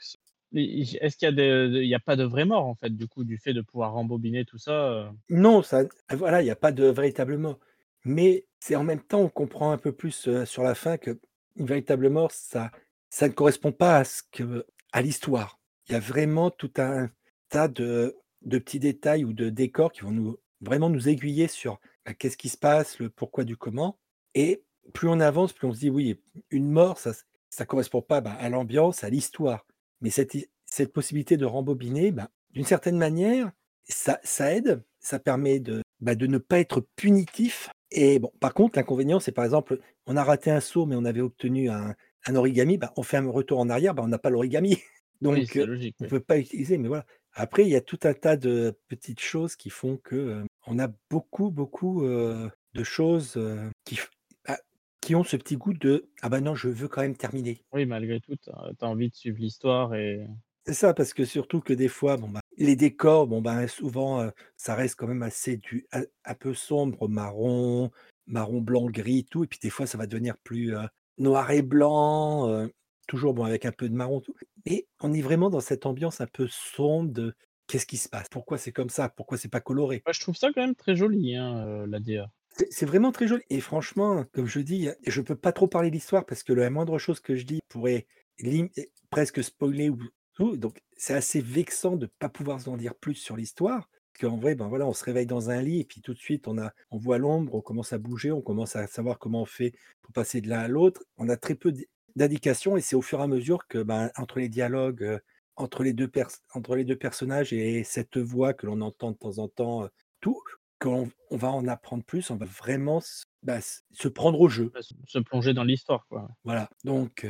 est-ce 0.56 1.16
qu'il 1.16 1.26
y 1.26 1.28
a 1.28 1.32
de 1.32 1.68
de 1.68 1.82
il 1.82 1.88
y 1.88 1.96
a 1.96 2.00
pas 2.00 2.14
de 2.14 2.22
vraie 2.24 2.44
mort, 2.44 2.64
en 2.66 2.76
fait, 2.76 2.90
du 2.90 3.08
coup, 3.08 3.24
du 3.24 3.38
fait 3.38 3.52
de 3.52 3.60
pouvoir 3.60 3.92
rembobiner 3.92 4.44
tout 4.44 4.58
ça, 4.58 4.88
heu? 4.88 5.08
Non, 5.28 5.62
ça, 5.62 5.82
voilà, 6.12 6.42
il 6.42 6.44
n'y 6.44 6.50
a 6.50 6.56
pas 6.56 6.70
de 6.72 6.84
véritable 6.86 7.36
mort. 7.38 7.58
mais 8.04 8.46
c'est 8.60 8.76
en 8.76 8.84
même 8.84 9.02
temps, 9.02 9.20
on 9.20 9.28
comprend 9.28 9.72
un 9.72 9.78
peu 9.78 9.92
plus, 9.92 10.28
heu, 10.28 10.44
sur 10.46 10.62
la 10.62 10.74
fin 10.74 10.96
que 10.96 11.18
véritablement 11.56 12.28
ça 12.30 12.70
ça 13.10 13.28
ne 13.28 13.32
correspond 13.32 13.72
pas 13.72 13.98
à 13.98 14.04
ce 14.04 14.22
que 14.32 14.64
à 14.92 15.02
l'histoire. 15.02 15.58
Il 15.88 15.92
y 15.92 15.94
a 15.96 16.00
vraiment 16.00 16.50
tout 16.50 16.72
un 16.78 17.10
tas 17.48 17.68
de 17.68 18.16
de 18.42 18.58
petits 18.58 18.78
détails 18.78 19.24
ou 19.24 19.32
de 19.32 19.48
décors 19.48 19.90
qui 19.92 20.02
vont 20.02 20.10
nous 20.10 20.36
vraiment 20.60 20.90
nous 20.90 21.08
aiguiller 21.08 21.48
sur, 21.48 21.80
bah, 22.04 22.12
qu'est-ce 22.14 22.36
qui 22.36 22.50
se 22.50 22.58
passe, 22.58 22.98
le 22.98 23.08
pourquoi 23.10 23.44
du 23.44 23.56
comment 23.56 23.98
et 24.34 24.64
plus 24.92 25.08
on 25.08 25.20
avance, 25.20 25.52
plus 25.54 25.66
on 25.66 25.72
se 25.72 25.78
dit: 25.80 25.90
«Oui, 25.90 26.20
une 26.50 26.70
mort, 26.70 26.98
ça 26.98 27.12
ça 27.50 27.64
correspond 27.66 28.02
pas, 28.02 28.20
bah, 28.20 28.32
à 28.38 28.48
l'ambiance, 28.50 29.02
à 29.04 29.08
l'histoire». 29.10 29.66
Mais 30.00 30.10
cette 30.10 30.36
cette 30.66 30.92
possibilité 30.92 31.36
de 31.36 31.44
rembobiner, 31.46 32.10
bah, 32.12 32.30
d'une 32.50 32.64
certaine 32.64 32.98
manière, 32.98 33.50
ça 33.84 34.18
aide, 34.54 34.82
ça 35.00 35.18
permet 35.18 35.60
de, 35.60 35.82
de 36.00 36.26
ne 36.26 36.38
pas 36.38 36.58
être 36.60 36.86
punitif 36.96 37.70
et 37.90 38.18
bon, 38.18 38.32
par 38.40 38.54
contre, 38.54 38.76
l'inconvénient, 38.78 39.20
c'est 39.20 39.30
par 39.32 39.44
exemple, 39.44 39.78
on 40.06 40.16
a 40.16 40.24
raté 40.24 40.50
un 40.50 40.60
saut, 40.60 40.84
mais 40.86 40.96
on 40.96 41.04
avait 41.04 41.20
obtenu 41.20 41.70
un 41.70 41.94
un 42.26 42.36
origami, 42.36 42.78
on 42.96 43.02
fait 43.02 43.18
un 43.18 43.28
retour 43.30 43.58
en 43.60 43.68
arrière, 43.68 43.94
on 43.98 44.08
n'a 44.08 44.18
pas 44.18 44.30
l'origami. 44.30 44.78
Oui, 45.24 45.46
Donc, 45.46 45.56
logique, 45.56 45.96
on 46.00 46.04
oui. 46.04 46.08
peut 46.08 46.20
pas 46.20 46.38
utiliser, 46.38 46.78
mais 46.78 46.88
voilà. 46.88 47.06
Après, 47.32 47.64
il 47.64 47.68
y 47.70 47.76
a 47.76 47.80
tout 47.80 47.98
un 48.04 48.14
tas 48.14 48.36
de 48.36 48.78
petites 48.88 49.20
choses 49.20 49.56
qui 49.56 49.70
font 49.70 49.96
que, 49.96 50.44
on 50.66 50.78
a 50.78 50.88
beaucoup, 51.10 51.50
beaucoup, 51.50 52.02
de 52.06 52.84
choses, 52.84 53.38
qui 53.84 53.98
bah, 54.46 54.58
qui 55.00 55.14
ont 55.14 55.24
ce 55.24 55.36
petit 55.36 55.56
goût 55.56 55.72
de: 55.74 56.10
«Ah 56.22 56.28
bah 56.28 56.40
non, 56.40 56.54
je 56.54 56.68
veux 56.68 56.88
quand 56.88 57.02
même 57.02 57.16
terminer». 57.16 57.64
Oui, 57.72 57.84
malgré 57.86 58.20
tout, 58.20 58.36
tu 58.36 58.48
as 58.50 58.74
envie 58.88 59.10
de 59.10 59.14
suivre 59.14 59.38
l'histoire 59.38 59.94
et 59.94 60.26
C'est 60.66 60.72
ça, 60.74 60.94
parce 60.94 61.12
que 61.12 61.24
surtout 61.26 61.60
que 61.60 61.74
des 61.74 61.88
fois, 61.88 62.16
bon, 62.16 62.28
bah, 62.30 62.40
les 62.56 62.74
décors, 62.76 63.26
bon, 63.26 63.42
ben, 63.42 63.66
souvent, 63.68 64.30
ça 64.56 64.74
reste 64.74 64.96
quand 64.96 65.06
même 65.06 65.22
assez 65.22 65.56
du 65.58 65.86
un 65.92 66.02
un 66.24 66.34
peu 66.34 66.54
sombre, 66.54 67.06
marron, 67.08 67.90
marron, 68.26 68.60
blanc, 68.62 68.86
gris, 68.86 69.26
tout 69.30 69.44
et 69.44 69.46
puis 69.46 69.58
des 69.60 69.68
fois, 69.70 69.86
ça 69.86 69.98
va 69.98 70.06
devenir 70.06 70.38
plus, 70.38 70.74
noir 71.18 71.50
et 71.50 71.60
blanc, 71.62 72.66
toujours, 73.06 73.34
bon, 73.34 73.44
avec 73.44 73.66
un 73.66 73.72
peu 73.72 73.88
de 73.90 73.94
marron, 73.94 74.20
tout. 74.22 74.34
Mais 74.66 74.86
on 75.00 75.12
est 75.12 75.22
vraiment 75.22 75.50
dans 75.50 75.60
cette 75.60 75.86
ambiance 75.86 76.20
un 76.20 76.26
peu 76.26 76.46
sombre 76.48 77.12
de: 77.12 77.34
«Qu'est-ce 77.66 77.86
qui 77.86 77.96
se 77.96 78.08
passe? 78.08 78.28
Pourquoi 78.30 78.58
c'est 78.58 78.72
comme 78.72 78.90
ça? 78.90 79.08
Pourquoi 79.08 79.38
c'est 79.38 79.48
pas 79.48 79.60
coloré?» 79.60 80.04
ouais, 80.06 80.12
je 80.12 80.20
trouve 80.20 80.36
ça 80.36 80.48
quand 80.52 80.60
même 80.62 80.74
très 80.74 80.96
joli, 80.96 81.34
hein, 81.36 81.66
heu, 81.66 81.86
la 81.86 82.00
DA. 82.00 82.30
C'est 82.56 82.72
c'est 82.72 82.86
vraiment 82.86 83.10
très 83.12 83.26
joli 83.26 83.42
et 83.50 83.60
franchement, 83.60 84.24
comme 84.32 84.46
je 84.46 84.60
dis, 84.60 84.88
je 85.06 85.20
peux 85.20 85.34
pas 85.36 85.52
trop 85.52 85.66
parler 85.66 85.90
de 85.90 85.94
l'histoire 85.94 86.24
parce 86.26 86.42
que 86.44 86.52
la 86.52 86.70
moindre 86.70 86.98
chose 86.98 87.20
que 87.20 87.34
je 87.36 87.44
dis 87.44 87.60
pourrait 87.68 88.06
lim 88.38 88.68
et 88.76 88.92
presque 89.10 89.42
spoiler 89.42 89.88
ou 89.90 89.98
tout, 90.34 90.56
donc 90.56 90.78
c'est 90.96 91.14
assez 91.14 91.40
vexant 91.40 91.96
de 91.96 92.06
pas 92.06 92.28
pouvoir 92.28 92.66
en 92.68 92.76
dire 92.76 92.94
plus 92.96 93.14
sur 93.14 93.36
l'histoire. 93.36 93.88
Parce 94.12 94.30
qu'en 94.30 94.38
vrai, 94.38 94.54
ben, 94.54 94.68
voilà, 94.68 94.86
on 94.86 94.92
se 94.92 95.02
réveille 95.04 95.26
dans 95.26 95.50
un 95.50 95.60
lit 95.62 95.80
et 95.80 95.84
puis 95.84 96.00
tout 96.00 96.14
de 96.14 96.18
suite 96.18 96.46
on 96.46 96.56
a 96.58 96.72
on 96.92 96.98
voit 96.98 97.18
l'ombre, 97.18 97.54
on 97.56 97.60
commence 97.60 97.92
à 97.92 97.98
bouger, 97.98 98.30
on 98.30 98.42
commence 98.42 98.76
à 98.76 98.86
savoir 98.86 99.18
comment 99.18 99.42
on 99.42 99.46
fait 99.46 99.72
pour 100.02 100.12
passer 100.12 100.40
de 100.40 100.48
l'un 100.48 100.60
à 100.60 100.68
l'autre. 100.68 101.02
On 101.16 101.28
a 101.28 101.36
très 101.36 101.56
peu 101.56 101.72
d'in 101.72 101.82
d'indications 102.16 102.76
et 102.76 102.80
c'est 102.80 102.96
au 102.96 103.02
fur 103.02 103.20
et 103.20 103.22
à 103.22 103.26
mesure 103.26 103.66
que, 103.68 103.78
ben, 103.82 104.10
entre 104.16 104.38
les 104.38 104.48
dialogues, 104.48 105.20
entre 105.56 105.82
les 105.82 105.92
2 105.92 106.08
pers 106.08 106.28
entre 106.54 106.76
les 106.76 106.84
2 106.84 106.96
personnages 106.96 107.52
et 107.52 107.84
cette 107.84 108.18
voix 108.18 108.54
que 108.54 108.66
l'on 108.66 108.80
entend 108.80 109.12
de 109.12 109.16
temps 109.16 109.38
en 109.38 109.48
temps, 109.48 109.88
tout, 110.20 110.40
qu'on 110.80 111.10
on 111.30 111.36
va 111.36 111.50
en 111.50 111.66
apprendre 111.68 112.04
plus, 112.04 112.30
on 112.30 112.36
va 112.36 112.46
vraiment 112.46 113.00
bah, 113.42 113.58
s 113.58 113.84
se 113.92 114.08
prendre 114.08 114.40
au 114.40 114.48
jeu. 114.48 114.72
Ouais, 114.74 114.80
se 115.06 115.18
plonger 115.18 115.54
dans 115.54 115.64
l'histoire, 115.64 116.06
quoi. 116.08 116.28
Voilà, 116.44 116.68
donc 116.84 117.26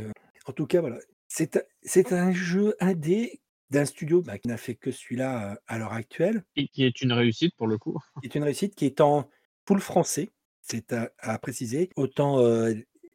en 0.47 0.53
tout 0.53 0.67
cas, 0.67 0.81
voilà. 0.81 0.99
C'est 1.29 2.13
un 2.13 2.33
jeu 2.33 2.77
indé 2.81 3.41
d'un 3.71 3.85
studio, 3.85 4.23
bah, 4.23 4.39
qui 4.39 4.49
n'a 4.49 4.57
fait 4.57 4.75
que 4.75 4.93
celui-là, 4.93 5.59
à 5.67 5.79
l'heure 5.79 5.93
actuelle, 5.93 6.45
Et 6.57 6.69
qui 6.69 6.85
est 6.85 7.01
une 7.03 7.13
réussite 7.13 7.57
pour 7.57 7.67
le 7.67 7.79
coup. 7.79 7.99
qui 8.21 8.27
est 8.27 8.35
une 8.35 8.45
réussite, 8.45 8.75
qui 8.75 8.87
est 8.87 9.01
en 9.01 9.29
full 9.67 9.81
français, 9.81 10.31
c'est 10.63 10.93
à 10.93 11.11
à 11.19 11.39
préciser. 11.39 11.91
Autant, 11.97 12.39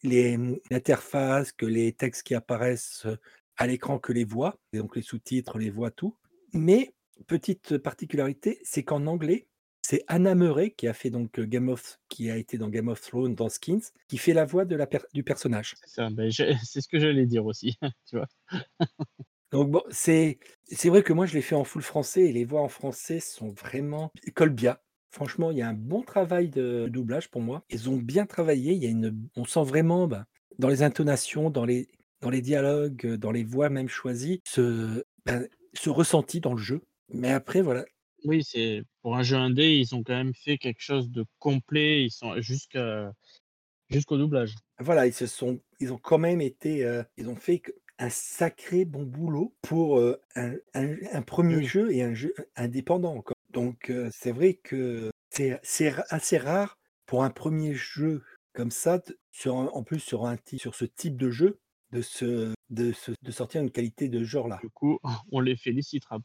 l'interface 0.04 1.52
que 1.52 1.66
les 1.66 1.94
textes 1.94 2.24
qui 2.24 2.36
apparaissent, 2.36 3.08
à 3.58 3.68
l'écran 3.68 4.00
que 4.00 4.14
les 4.14 4.24
voix, 4.24 4.58
et 4.74 4.78
donc 4.78 4.96
les 4.96 5.02
sous-titres, 5.02 5.58
les 5.58 5.70
voix, 5.70 5.92
tout. 5.92 6.16
Mais 6.54 6.94
petite 7.28 7.78
particularité, 7.78 8.60
c'est 8.64 8.84
qu'en 8.84 9.06
anglais, 9.06 9.48
c'est 9.82 10.04
Anna 10.08 10.36
Murray 10.36 10.72
qui 10.72 10.88
a 10.88 10.94
fait 10.94 11.10
donc, 11.10 11.40
Game 11.40 11.70
of 11.70 12.00
qui 12.10 12.30
a 12.30 12.38
été 12.38 12.58
dans 12.58 12.70
Game 12.70 12.90
of 12.90 13.02
Thrones 13.02 13.36
dans 13.36 13.50
Skins, 13.50 13.82
qui 14.08 14.18
fait 14.18 14.34
la 14.34 14.46
voix 14.46 14.66
de 14.66 14.76
la 14.76 14.88
per 14.88 15.00
du 15.14 15.24
personnage. 15.24 15.76
C'est 15.84 15.90
ça, 15.90 16.10
c'est 16.64 16.82
ce 16.82 16.88
que 16.88 17.00
j'allais 17.00 17.26
dire 17.26 17.46
aussi, 17.46 17.78
tu 18.08 18.18
vois? 18.18 18.28
Donc 19.52 19.72
bon, 19.72 19.82
c'est 19.90 20.38
c'est 20.68 20.90
vrai 20.90 21.02
que 21.02 21.12
moi 21.12 21.26
je 21.26 21.34
l'ai 21.34 21.42
fait 21.42 21.56
en 21.56 21.64
full 21.64 21.82
français 21.82 22.22
et 22.26 22.32
les 22.32 22.46
voix 22.46 22.62
en 22.62 22.68
français 22.68 23.20
sont 23.20 23.50
vraiment 23.50 24.12
collent 24.36 24.50
bien. 24.50 24.78
Franchement, 25.12 25.52
il 25.52 25.58
y 25.58 25.62
a 25.62 25.70
un 25.70 25.74
bon 25.74 26.04
travail 26.04 26.50
de 26.50 26.88
doublage 26.90 27.30
pour 27.32 27.42
moi. 27.42 27.64
Ils 27.70 27.90
ont 27.90 27.98
bien 27.98 28.26
travaillé, 28.26 28.74
il 28.74 28.84
y 28.84 28.86
a 28.86 28.90
une 28.90 29.28
on 29.36 29.46
sent 29.46 29.64
vraiment, 29.64 30.08
bah, 30.08 30.26
dans 30.60 30.68
les 30.70 30.84
intonations, 30.84 31.50
dans 31.50 31.66
les 31.66 31.88
dans 32.22 32.30
les 32.30 32.42
dialogues, 32.42 33.06
heu, 33.06 33.18
dans 33.18 33.32
les 33.32 33.44
voix 33.44 33.70
même 33.70 33.88
choisies, 33.90 34.42
ce, 34.46 35.04
ben, 35.26 35.48
ce 35.74 35.90
ressenti 35.90 36.42
dans 36.42 36.54
le 36.54 36.60
jeu. 36.62 36.82
Mais 37.12 37.32
après 37.32 37.62
voilà, 37.62 37.86
Oui, 38.26 38.44
c'est 38.46 38.84
pour 39.02 39.16
un 39.18 39.24
jeu 39.24 39.36
indé, 39.38 39.76
ils 39.78 39.94
ont 39.96 40.04
quand 40.04 40.14
même 40.16 40.34
fait 40.34 40.58
quelque 40.58 40.82
chose 40.82 41.10
de 41.10 41.26
complet, 41.38 42.04
ils 42.04 42.12
sont 42.12 42.40
jusqu'à 42.42 43.12
jusqu'au 43.90 44.18
doublage. 44.18 44.56
voilà, 44.80 45.08
ils 45.08 45.14
se 45.14 45.28
sont 45.28 45.62
ils 45.80 45.94
ont 45.94 45.98
quand 45.98 46.18
même 46.18 46.42
été, 46.42 46.84
heu, 46.86 47.06
ils 47.18 47.30
ont 47.30 47.36
fait 47.36 47.62
un 48.00 48.10
sacré 48.10 48.86
bon 48.86 49.04
boulot 49.04 49.56
pour, 49.62 50.00
heu, 50.00 50.22
un 50.36 50.54
un 50.74 50.96
un 51.14 51.22
Oui, 51.38 51.48
1 51.50 51.62
oui. 51.62 51.70
jeu 51.70 51.92
et 51.92 52.04
un 52.04 52.14
jeu 52.14 52.34
indépendant 52.56 53.16
encore. 53.16 53.36
Donc 53.50 53.92
c'est 54.12 54.32
vrai 54.32 54.56
que 54.56 55.10
c'est 55.30 55.60
assez 55.64 56.38
rare 56.38 56.78
pour 57.06 57.24
un 57.24 57.30
premier 57.30 57.74
jeu 57.74 58.24
comme 58.54 58.72
ça 58.72 59.02
sur 59.32 59.58
un 59.58 59.68
en 59.68 59.84
plus 59.84 60.00
sur 60.00 60.26
un 60.26 60.38
sur 60.58 60.76
ce 60.76 60.86
type 60.86 61.18
de 61.18 61.30
jeu, 61.30 61.60
de 61.92 62.02
de 62.70 63.32
sortir 63.32 63.62
une 63.62 63.72
qualité 63.72 64.10
de 64.10 64.20
ce 64.20 64.26
genre-là. 64.26 64.60
Du 64.62 64.70
coup, 64.70 65.00
on 65.32 65.40
les 65.40 65.56
félicitera. 65.58 66.20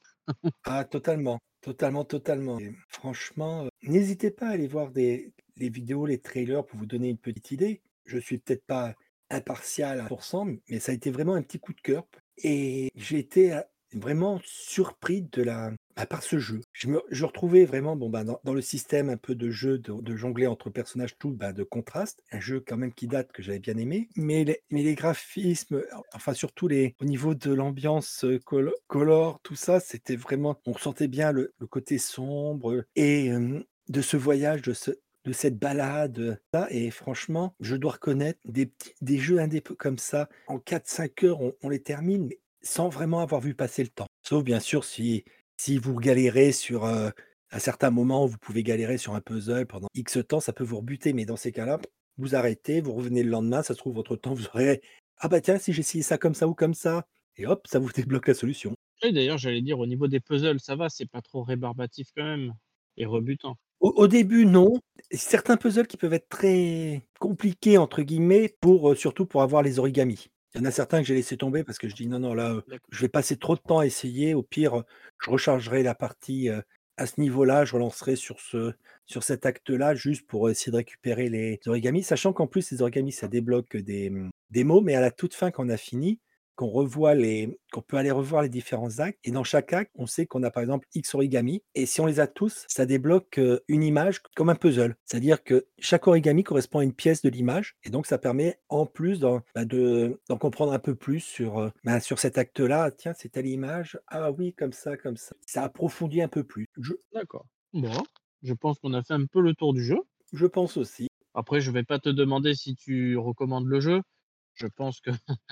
Ah 0.65 0.85
totalement, 0.85 1.41
totalement, 1.61 2.05
totalement 2.05 2.59
et 2.59 2.75
franchement, 2.89 3.69
n'hésitez 3.83 4.31
pas 4.31 4.49
à 4.49 4.51
aller 4.51 4.69
voir 4.69 4.91
des 4.91 5.33
les 5.57 5.69
vidéos, 5.69 6.07
les 6.07 6.21
trailers 6.21 6.67
pour 6.67 6.79
vous 6.79 6.87
donner 6.87 7.09
une 7.09 7.19
petite 7.19 7.53
idée. 7.53 7.83
Je 8.05 8.19
suis 8.19 8.39
peut-être 8.39 8.67
pas 8.67 8.95
impartial 9.31 10.01
à 10.01 10.09
100 10.21 10.47
mais 10.69 10.81
ça 10.81 10.93
a 10.93 10.95
été 10.95 11.11
vraiment 11.11 11.35
un 11.35 11.43
petit 11.43 11.59
coup 11.59 11.73
de 11.73 11.81
cœur 11.81 12.05
et 12.39 12.91
j'ai 12.95 13.19
été, 13.19 13.59
vraiment 13.95 14.41
surpris 14.45 15.23
de 15.23 15.43
la 15.43 15.73
par 16.11 16.23
ce 16.23 16.39
jeu. 16.39 16.61
Je 16.73 16.89
me 16.89 17.01
je 17.11 17.25
retrouvais 17.25 17.65
vraiment 17.65 17.97
bon, 17.97 18.11
bah, 18.11 18.25
dans 18.25 18.41
dans 18.45 18.55
le 18.55 18.61
système 18.61 19.09
un 19.11 19.17
peu 19.17 19.35
de 19.35 19.51
jeu 19.51 19.79
de 19.79 20.17
jongler 20.17 20.47
entre 20.47 20.71
personnages 20.71 21.17
tout, 21.19 21.31
bah, 21.33 21.53
de 21.53 21.63
contraste, 21.63 22.23
un 22.33 22.41
jeu 22.41 22.61
quand 22.67 22.77
même 22.77 22.93
qui 22.93 23.07
date 23.07 23.33
que 23.33 23.43
j'avais 23.43 23.59
bien 23.61 23.77
aimé, 23.77 24.09
mais 24.17 24.45
les 24.45 24.61
mais 24.71 24.83
les 24.83 24.95
graphismes, 24.95 25.83
enfin 26.15 26.35
surtout 26.35 26.69
les 26.69 26.95
au 27.01 27.05
niveau 27.05 27.35
de 27.35 27.53
l'ambiance, 27.53 28.25
colo 28.45 28.73
color, 28.89 29.41
tout 29.43 29.57
ça, 29.57 29.81
c'était 29.81 30.17
vraiment 30.17 30.57
on 30.67 30.73
ressentait 30.73 31.09
bien 31.09 31.33
le 31.33 31.53
le 31.59 31.67
côté 31.67 31.99
sombre, 31.99 32.85
et 32.97 33.31
de 33.89 34.01
ce 34.03 34.17
voyage, 34.17 34.63
de 34.63 34.73
ce 34.73 34.91
de 35.25 35.33
cette 35.33 35.59
balade, 35.59 36.39
là. 36.53 36.67
Et 36.71 36.91
franchement, 36.91 37.55
je 37.61 37.77
dois 37.77 37.93
reconnaître 37.93 38.39
des 38.45 38.67
petits 38.67 38.93
des 39.01 39.19
jeux 39.19 39.39
p 39.49 39.61
comme 39.79 39.99
ça, 39.99 40.29
en 40.47 40.59
4-5 40.59 41.25
heures, 41.25 41.41
on 41.63 41.69
les 41.69 41.83
termine, 41.83 42.29
sans 42.65 42.89
vraiment 42.89 43.21
avoir 43.21 43.41
vu 43.41 43.55
passer 43.55 43.83
le 43.83 43.89
temps. 43.91 44.07
Sauf 44.23 44.45
bien 44.45 44.61
sûr 44.61 44.85
si 44.85 45.25
si 45.59 45.79
vous 45.79 45.95
galérez 45.97 46.51
sur, 46.53 46.85
heu, 46.87 47.13
à 47.51 47.61
certains 47.61 47.91
moments, 47.91 48.27
vous 48.27 48.39
pouvez 48.39 48.63
galérer 48.65 48.99
sur 48.99 49.15
un 49.15 49.21
puzzle 49.21 49.67
pendant 49.67 49.87
X 49.95 50.19
temps, 50.29 50.41
ça 50.41 50.53
peut 50.53 50.65
vous 50.65 50.79
rebuter, 50.79 51.13
mais 51.13 51.25
dans 51.27 51.37
ces 51.37 51.53
cas-là, 51.53 51.79
vous 52.19 52.35
arrêtez, 52.35 52.81
vous 52.81 52.93
revenez 52.93 53.23
le 53.23 53.31
lendemain, 53.31 53.63
ça 53.63 53.75
se 53.75 53.79
trouve 53.79 53.99
entre 53.99 54.17
temps 54.17 54.35
vous 54.35 54.47
aurez: 54.49 54.83
«Ah 55.19 55.29
bah 55.29 55.41
tiens, 55.41 55.59
si 55.59 55.73
j'essayais 55.73 56.03
ça 56.03 56.19
comme 56.19 56.35
ça 56.35 56.49
ou 56.49 56.55
comme 56.55 56.75
ça» 56.75 57.07
et 57.37 57.47
hop, 57.47 57.67
ça 57.69 57.79
vous 57.79 57.91
débloque 57.93 58.29
la 58.29 58.35
solution. 58.35 58.75
Et 59.03 59.13
d'ailleurs, 59.13 59.39
j'allais 59.39 59.63
dire 59.63 59.79
au 59.79 59.87
niveau 59.87 60.09
des 60.09 60.19
puzzles, 60.19 60.59
ça 60.59 60.75
va, 60.75 60.89
c'est 60.89 61.07
pas 61.07 61.23
trop 61.23 61.45
rébarbatif 61.45 62.09
quand 62.17 62.25
même 62.25 62.55
et 62.97 63.07
rebutant. 63.07 63.57
Au 63.81 63.91
au 63.97 64.07
début, 64.09 64.47
non. 64.47 64.81
Certains 65.13 65.57
puzzles 65.57 65.87
qui 65.87 65.97
peuvent 65.97 66.13
être 66.13 66.29
très 66.29 67.03
«compliqués» 67.21 67.79
entre 67.79 68.03
guillemets 68.03 68.57
pour, 68.61 68.97
surtout 68.97 69.27
pour 69.27 69.43
avoir 69.43 69.63
les 69.63 69.79
origamis. 69.79 70.29
Il 70.55 70.61
y 70.61 70.63
en 70.63 70.67
a 70.67 70.71
certains 70.71 71.01
que 71.01 71.07
j'ai 71.09 71.15
laissé 71.15 71.37
tomber 71.37 71.65
parce 71.65 71.79
que 71.79 71.89
je 71.89 71.95
dis: 71.97 72.07
«Non, 72.07 72.21
non, 72.21 72.33
là, 72.33 72.63
D'accord. 72.67 72.91
je 72.93 73.01
vais 73.01 73.09
passer 73.09 73.37
trop 73.37 73.57
de 73.57 73.61
temps 73.61 73.81
à 73.81 73.87
essayer. 73.87 74.35
Au 74.35 74.43
pire, 74.45 74.77
heu, 74.79 74.85
je 75.21 75.31
rechargerai 75.31 75.83
la 75.83 75.97
partie, 75.97 76.49
heu, 76.49 76.63
à 76.97 77.07
ce 77.07 77.21
niveau-là, 77.21 77.65
je 77.65 77.75
relancerai 77.75 78.15
sur 78.15 78.39
ce 78.41 78.73
sur 79.07 79.23
cet 79.25 79.45
acte-là 79.47 79.95
juste 79.97 80.27
pour 80.29 80.49
essayer 80.49 80.71
de 80.71 80.77
récupérer 80.77 81.29
les 81.29 81.59
origamis». 81.67 82.05
Sachant 82.05 82.33
qu'en 82.33 82.47
plus 82.47 82.71
les 82.71 82.83
origamis, 82.83 83.11
ça 83.13 83.27
débloque 83.27 83.77
des, 83.77 84.11
mmh, 84.11 84.31
des 84.51 84.63
mots, 84.65 84.81
mais 84.81 84.95
à 84.95 85.01
la 85.01 85.11
toute 85.11 85.35
fin 85.35 85.51
quand 85.51 85.67
on 85.67 85.69
a 85.71 85.77
fini, 85.77 86.21
qu'on 86.57 86.69
revoit 86.69 87.15
les 87.15 87.59
qu'on 87.73 87.83
peut 87.83 87.97
aller 87.97 88.11
revoir 88.11 88.43
les 88.43 88.49
différents 88.49 89.01
actes 89.01 89.19
et 89.25 89.31
dans 89.31 89.45
chaque 89.45 89.73
acte, 89.73 89.91
on 89.97 90.07
sait 90.07 90.27
qu'on 90.27 90.43
a 90.43 90.51
par 90.51 90.63
exemple 90.63 90.87
X 90.95 91.15
origamis 91.15 91.63
et 91.75 91.87
si 91.87 92.01
on 92.01 92.07
les 92.07 92.21
a 92.21 92.27
tous, 92.27 92.65
ça 92.69 92.87
débloque, 92.87 93.39
heu, 93.39 93.63
une 93.69 93.83
image 93.83 94.21
comme 94.37 94.51
un 94.51 94.55
puzzle. 94.55 94.97
C'est-à-dire 95.05 95.43
que 95.43 95.67
chaque 95.79 96.07
origami 96.07 96.45
correspond 96.45 96.79
à 96.81 96.85
une 96.85 96.95
pièce 96.95 97.23
de 97.23 97.29
l'image 97.31 97.77
et 97.85 97.91
donc 97.91 98.07
ça 98.07 98.19
permet 98.19 98.59
en 98.69 98.87
plus 98.87 99.21
d'en 99.21 99.41
bah, 99.55 99.65
de 99.65 100.21
d'en 100.29 100.39
comprendre 100.39 100.73
un 100.73 100.79
peu 100.79 100.95
plus 100.95 101.21
sur, 101.21 101.61
heu, 101.61 101.73
bah, 101.85 102.01
sur 102.01 102.19
cet 102.19 102.39
acte-là. 102.39 102.91
Tiens, 102.91 103.13
c'est 103.17 103.31
telle 103.31 103.47
image. 103.47 103.99
Ah 104.09 104.31
oui, 104.31 104.55
comme 104.55 104.73
ça, 104.73 104.97
comme 104.97 105.17
ça. 105.17 105.35
Ça 105.47 105.65
approfondit 105.65 106.23
un 106.23 106.29
peu 106.29 106.45
plus. 106.45 106.67
Je 106.79 106.93
D'accord. 107.13 107.47
Bon, 107.73 107.93
je 108.43 108.55
pense 108.55 108.79
qu'on 108.79 108.95
a 108.95 109.03
fait 109.03 109.15
un 109.15 109.27
peu 109.27 109.41
le 109.41 109.55
tour 109.55 109.75
du 109.75 109.83
jeu. 109.85 109.99
je 110.33 110.47
pense 110.47 110.77
aussi. 110.77 111.09
Après, 111.35 111.61
je 111.61 111.71
vais 111.71 111.85
pas 111.85 111.99
te 111.99 112.09
demander 112.09 112.55
si 112.55 112.75
tu 112.77 113.17
recommandes 113.17 113.67
le 113.67 113.81
jeu. 113.81 114.03
Je 114.55 114.67
pense 114.69 115.01
que 115.01 115.11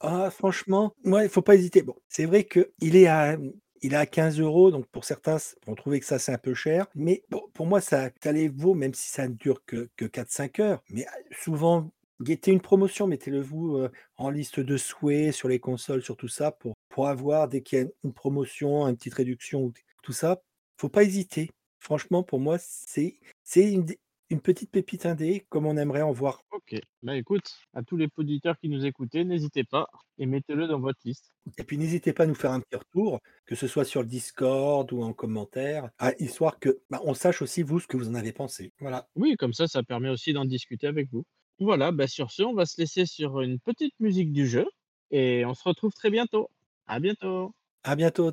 Ah 0.00 0.30
franchement, 0.30 0.92
ouais, 1.04 1.24
il 1.24 1.28
faut 1.28 1.42
pas 1.42 1.56
hésiter. 1.56 1.82
C'est 2.08 2.24
vrai 2.26 2.44
qu'il 2.44 2.94
est 2.96 3.08
à 3.08 3.36
il 3.80 3.94
est 3.94 3.96
à 3.96 4.06
15 4.06 4.40
€, 4.40 4.70
donc 4.72 4.86
pour 4.88 5.04
certains, 5.04 5.38
c 5.38 5.54
vont 5.66 5.74
trouver 5.76 6.00
que 6.00 6.06
ça, 6.06 6.18
c'est 6.18 6.32
un 6.32 6.38
peu 6.38 6.52
cher. 6.54 6.86
Mais 6.94 7.22
bon, 7.30 7.42
pour 7.54 7.66
moi, 7.66 7.80
ça 7.80 8.10
ça 8.22 8.32
les 8.32 8.48
vaut, 8.48 8.74
même 8.74 8.94
si 8.94 9.08
ça 9.08 9.26
ne 9.28 9.34
dure 9.34 9.64
que 9.66 9.88
que 9.96 10.04
4-5 10.04 10.60
heures. 10.60 10.82
Mais 10.90 11.04
a 11.06 11.12
souvent, 11.32 11.90
guettez 12.20 12.52
une 12.52 12.60
promotion, 12.60 13.06
mettez-le 13.08 13.40
vous, 13.40 13.76
heu, 13.78 13.90
en 14.16 14.30
liste 14.30 14.60
de 14.60 14.76
souhaits 14.76 15.32
sur 15.32 15.48
les 15.48 15.58
consoles, 15.60 16.02
sur 16.02 16.16
tout 16.16 16.28
ça, 16.28 16.52
pour 16.90 17.08
avoir 17.08 17.48
dès 17.48 17.62
qu'il 17.62 17.78
y 17.78 17.82
a 17.82 17.86
une 18.04 18.12
promotion, 18.12 18.86
une 18.86 18.96
petite 18.96 19.14
réduction 19.14 19.62
ou 19.64 19.72
tout 20.02 20.12
ça, 20.12 20.40
faut 20.80 20.88
pas 20.88 21.02
hésiter. 21.04 21.50
Franchement, 21.80 22.22
pour 22.24 22.38
moi, 22.40 22.56
c'est 22.60 23.18
c'est 23.44 23.72
une 23.72 23.86
une 24.30 24.40
petite 24.40 24.70
pépite 24.70 25.06
indé, 25.06 25.46
comme 25.48 25.66
on 25.66 25.76
aimerait 25.76 26.02
en 26.02 26.12
voir. 26.12 26.42
OK. 26.52 26.78
Bah, 27.02 27.16
écoute, 27.16 27.58
à 27.74 27.82
tous 27.82 27.96
les 27.96 28.08
auditeurs 28.16 28.58
qui 28.58 28.68
nous 28.68 28.84
écoutaient, 28.84 29.24
n'hésitez 29.24 29.64
pas 29.64 29.88
et 30.18 30.26
mettez-le 30.26 30.66
dans 30.66 30.80
votre 30.80 30.98
liste. 31.04 31.32
Et 31.56 31.64
puis 31.64 31.78
n'hésitez 31.78 32.12
pas 32.12 32.24
à 32.24 32.26
nous 32.26 32.34
faire 32.34 32.52
un 32.52 32.60
petit 32.60 32.76
retour, 32.76 33.20
que 33.46 33.54
ce 33.54 33.66
soit 33.66 33.84
sur 33.84 34.02
le 34.02 34.08
Discord 34.08 34.92
ou 34.92 35.02
en 35.02 35.12
commentaire, 35.12 35.90
histoire 36.18 36.58
que, 36.58 36.80
bah, 36.90 37.00
on 37.04 37.14
sache 37.14 37.42
aussi 37.42 37.62
vous, 37.62 37.80
ce 37.80 37.86
que 37.86 37.96
vous 37.96 38.08
en 38.08 38.14
avez 38.14 38.32
pensé. 38.32 38.72
Voilà. 38.80 39.08
Oui, 39.14 39.36
comme 39.36 39.52
ça, 39.52 39.66
ça 39.66 39.82
permet 39.82 40.10
aussi 40.10 40.32
d'en 40.32 40.44
discuter 40.44 40.86
avec 40.86 41.08
vous. 41.10 41.24
Voilà, 41.58 41.90
bah, 41.90 42.06
sur 42.06 42.30
ce, 42.30 42.42
on 42.42 42.54
va 42.54 42.66
se 42.66 42.80
laisser 42.80 43.06
sur 43.06 43.40
une 43.40 43.58
petite 43.58 43.94
musique 43.98 44.32
du 44.32 44.46
jeu 44.46 44.66
et 45.10 45.44
on 45.46 45.54
se 45.54 45.66
retrouve 45.66 45.92
très 45.92 46.10
bientôt. 46.10 46.50
À 46.86 47.00
bientôt. 47.00 47.54
À 47.82 47.96
bientôt 47.96 48.32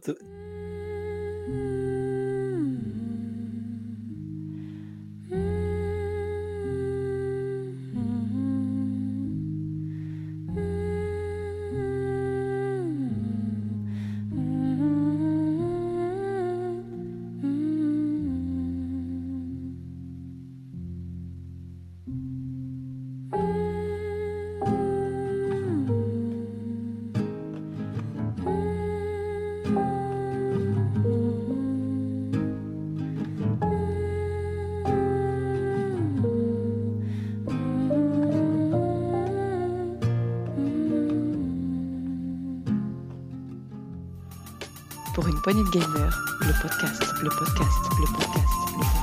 poignée 45.46 45.64
gamer, 45.72 46.10
le 46.42 46.60
podcast, 46.60 47.04
le 47.22 47.30
podcast, 47.30 47.78
le 48.00 48.08
podcast, 48.08 48.50
le 48.72 48.78
podcast. 48.78 48.95